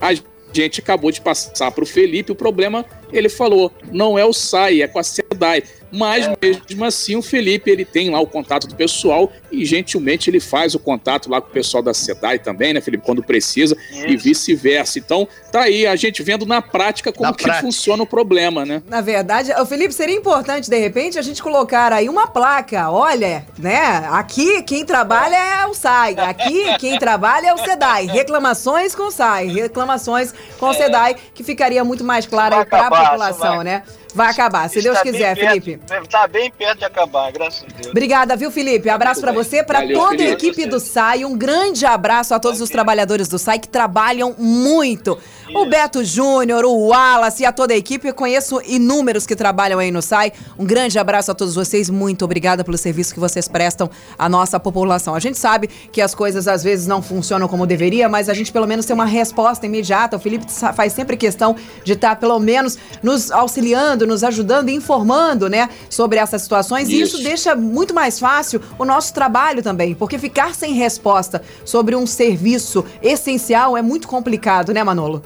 a 0.00 0.14
gente 0.52 0.80
acabou 0.80 1.10
de 1.10 1.20
passar 1.20 1.70
para 1.70 1.84
o 1.84 1.86
Felipe 1.86 2.32
o 2.32 2.36
problema 2.36 2.84
ele 3.12 3.28
falou, 3.28 3.70
não 3.92 4.18
é 4.18 4.24
o 4.24 4.32
SAI, 4.32 4.82
é 4.82 4.88
com 4.88 4.98
a 4.98 5.02
SEDAI. 5.02 5.62
Mas 5.92 6.26
é. 6.26 6.36
mesmo 6.40 6.84
assim 6.84 7.16
o 7.16 7.22
Felipe 7.22 7.70
ele 7.70 7.84
tem 7.84 8.10
lá 8.10 8.18
o 8.18 8.26
contato 8.26 8.66
do 8.66 8.74
pessoal 8.74 9.30
e 9.50 9.64
gentilmente 9.64 10.30
ele 10.30 10.40
faz 10.40 10.74
o 10.74 10.78
contato 10.78 11.30
lá 11.30 11.40
com 11.40 11.48
o 11.48 11.52
pessoal 11.52 11.82
da 11.82 11.92
SEDAI 11.92 12.38
também, 12.38 12.72
né, 12.72 12.80
Felipe, 12.80 13.04
quando 13.04 13.22
precisa 13.22 13.76
Isso. 13.90 14.06
e 14.06 14.16
vice-versa. 14.16 14.98
Então, 14.98 15.28
tá 15.50 15.62
aí 15.62 15.86
a 15.86 15.94
gente 15.94 16.22
vendo 16.22 16.46
na 16.46 16.62
prática 16.62 17.12
como 17.12 17.28
na 17.28 17.36
que 17.36 17.44
prática. 17.44 17.62
funciona 17.62 18.02
o 18.02 18.06
problema, 18.06 18.64
né? 18.64 18.82
Na 18.88 19.00
verdade, 19.00 19.52
o 19.52 19.66
Felipe 19.66 19.92
seria 19.92 20.16
importante 20.16 20.70
de 20.70 20.78
repente 20.78 21.18
a 21.18 21.22
gente 21.22 21.42
colocar 21.42 21.92
aí 21.92 22.08
uma 22.08 22.26
placa, 22.26 22.90
olha, 22.90 23.44
né? 23.58 24.06
Aqui 24.10 24.62
quem 24.62 24.86
trabalha 24.86 25.36
é 25.36 25.66
o 25.66 25.74
SAI, 25.74 26.16
aqui 26.18 26.78
quem 26.78 26.98
trabalha 26.98 27.48
é 27.48 27.54
o 27.54 27.58
SEDAI. 27.58 28.06
Reclamações 28.06 28.94
com 28.94 29.04
o 29.04 29.10
SAI, 29.10 29.48
reclamações 29.48 30.32
com 30.58 30.70
o 30.70 30.74
SEDAI, 30.74 31.16
que 31.34 31.44
ficaria 31.44 31.84
muito 31.84 32.02
mais 32.02 32.24
claro 32.24 32.64
para 32.66 32.90
população, 32.90 33.56
vai, 33.56 33.64
né? 33.64 33.82
Vai 34.14 34.30
acabar, 34.30 34.68
se 34.68 34.80
Deus 34.82 35.00
quiser, 35.00 35.34
Felipe. 35.34 35.80
Está 36.02 36.26
bem 36.26 36.50
perto 36.50 36.78
de 36.78 36.84
acabar, 36.84 37.30
graças 37.32 37.64
a 37.64 37.66
Deus. 37.66 37.88
Obrigada, 37.88 38.36
viu, 38.36 38.50
Felipe? 38.50 38.88
Abraço 38.88 39.20
para 39.20 39.32
você, 39.32 39.62
para 39.62 39.86
toda 39.86 40.10
Felipe. 40.10 40.24
a 40.24 40.30
equipe 40.30 40.66
do 40.66 40.78
SAI. 40.80 41.24
Um 41.24 41.36
grande 41.36 41.84
abraço 41.84 42.34
a 42.34 42.38
todos 42.38 42.60
os 42.60 42.70
trabalhadores 42.70 43.28
do 43.28 43.38
SAI 43.38 43.58
que 43.58 43.68
trabalham 43.68 44.34
muito. 44.38 45.18
Isso. 45.48 45.58
O 45.58 45.66
Beto 45.66 46.02
Júnior, 46.04 46.64
o 46.64 46.88
Wallace 46.88 47.42
e 47.42 47.46
a 47.46 47.52
toda 47.52 47.74
a 47.74 47.76
equipe. 47.76 48.08
Eu 48.08 48.14
conheço 48.14 48.62
inúmeros 48.64 49.26
que 49.26 49.36
trabalham 49.36 49.78
aí 49.78 49.90
no 49.90 50.00
SAI. 50.00 50.32
Um 50.58 50.64
grande 50.64 50.98
abraço 50.98 51.30
a 51.30 51.34
todos 51.34 51.54
vocês. 51.54 51.90
Muito 51.90 52.24
obrigada 52.24 52.64
pelo 52.64 52.78
serviço 52.78 53.12
que 53.12 53.20
vocês 53.20 53.48
prestam 53.48 53.90
à 54.18 54.28
nossa 54.28 54.58
população. 54.58 55.14
A 55.14 55.20
gente 55.20 55.36
sabe 55.36 55.66
que 55.66 56.00
as 56.00 56.14
coisas 56.14 56.48
às 56.48 56.62
vezes 56.62 56.86
não 56.86 57.02
funcionam 57.02 57.48
como 57.48 57.66
deveria, 57.66 58.08
mas 58.08 58.28
a 58.28 58.34
gente 58.34 58.50
pelo 58.50 58.66
menos 58.66 58.86
tem 58.86 58.94
uma 58.94 59.04
resposta 59.04 59.66
imediata. 59.66 60.16
O 60.16 60.20
Felipe 60.20 60.46
faz 60.74 60.92
sempre 60.92 61.16
questão 61.16 61.54
de 61.84 61.92
estar 61.92 62.16
pelo 62.16 62.38
menos 62.38 62.78
nos 63.02 63.30
auxiliando, 63.30 64.06
nos 64.06 64.24
ajudando 64.24 64.70
e 64.70 64.74
informando, 64.74 65.48
né, 65.48 65.68
sobre 65.88 66.18
essas 66.18 66.42
situações. 66.42 66.88
Isso. 66.88 66.96
E 66.96 67.02
isso 67.02 67.22
deixa 67.22 67.54
muito 67.54 67.94
mais 67.94 68.18
fácil 68.18 68.60
o 68.78 68.84
nosso 68.84 69.12
trabalho 69.12 69.62
também, 69.62 69.94
porque 69.94 70.18
ficar 70.18 70.54
sem 70.54 70.74
resposta 70.74 71.42
sobre 71.64 71.94
um 71.94 72.06
serviço 72.06 72.84
essencial 73.02 73.76
é 73.76 73.82
muito 73.82 74.08
complicado, 74.08 74.72
né, 74.72 74.82
Manolo? 74.82 75.22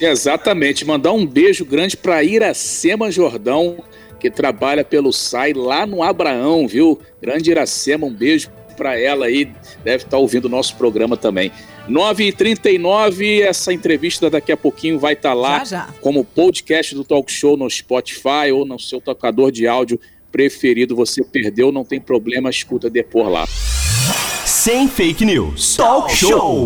Exatamente. 0.00 0.84
Mandar 0.84 1.12
um 1.12 1.26
beijo 1.26 1.64
grande 1.64 1.96
para 1.96 2.22
Iracema 2.22 3.10
Jordão, 3.10 3.82
que 4.20 4.30
trabalha 4.30 4.84
pelo 4.84 5.12
SAI 5.12 5.52
lá 5.52 5.86
no 5.86 6.02
Abraão, 6.02 6.66
viu? 6.66 7.00
Grande 7.20 7.50
Iracema, 7.50 8.06
um 8.06 8.12
beijo 8.12 8.50
para 8.76 8.98
ela 8.98 9.26
aí, 9.26 9.50
deve 9.82 10.04
estar 10.04 10.10
tá 10.10 10.18
ouvindo 10.18 10.44
o 10.44 10.48
nosso 10.48 10.76
programa 10.76 11.16
também. 11.16 11.50
9h39, 11.88 13.40
essa 13.42 13.72
entrevista 13.72 14.28
daqui 14.28 14.52
a 14.52 14.56
pouquinho 14.56 14.98
vai 14.98 15.14
estar 15.14 15.30
tá 15.30 15.34
lá 15.34 15.58
já, 15.60 15.64
já. 15.64 15.88
como 16.00 16.24
podcast 16.24 16.94
do 16.94 17.04
Talk 17.04 17.30
Show 17.30 17.56
no 17.56 17.68
Spotify 17.68 18.52
ou 18.52 18.66
no 18.66 18.78
seu 18.78 19.00
tocador 19.00 19.50
de 19.50 19.66
áudio 19.66 19.98
preferido. 20.30 20.94
Você 20.96 21.24
perdeu, 21.24 21.72
não 21.72 21.84
tem 21.84 22.00
problema, 22.00 22.50
escuta 22.50 22.90
depois 22.90 23.28
lá. 23.28 23.46
Sem 24.44 24.88
fake 24.88 25.24
news. 25.24 25.76
Talk 25.76 26.14
Show. 26.14 26.64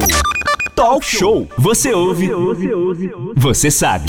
Talk 0.74 1.04
Show. 1.04 1.48
Você 1.58 1.92
ouve. 1.92 2.28
Você 3.37 3.70
sabe. 3.70 4.06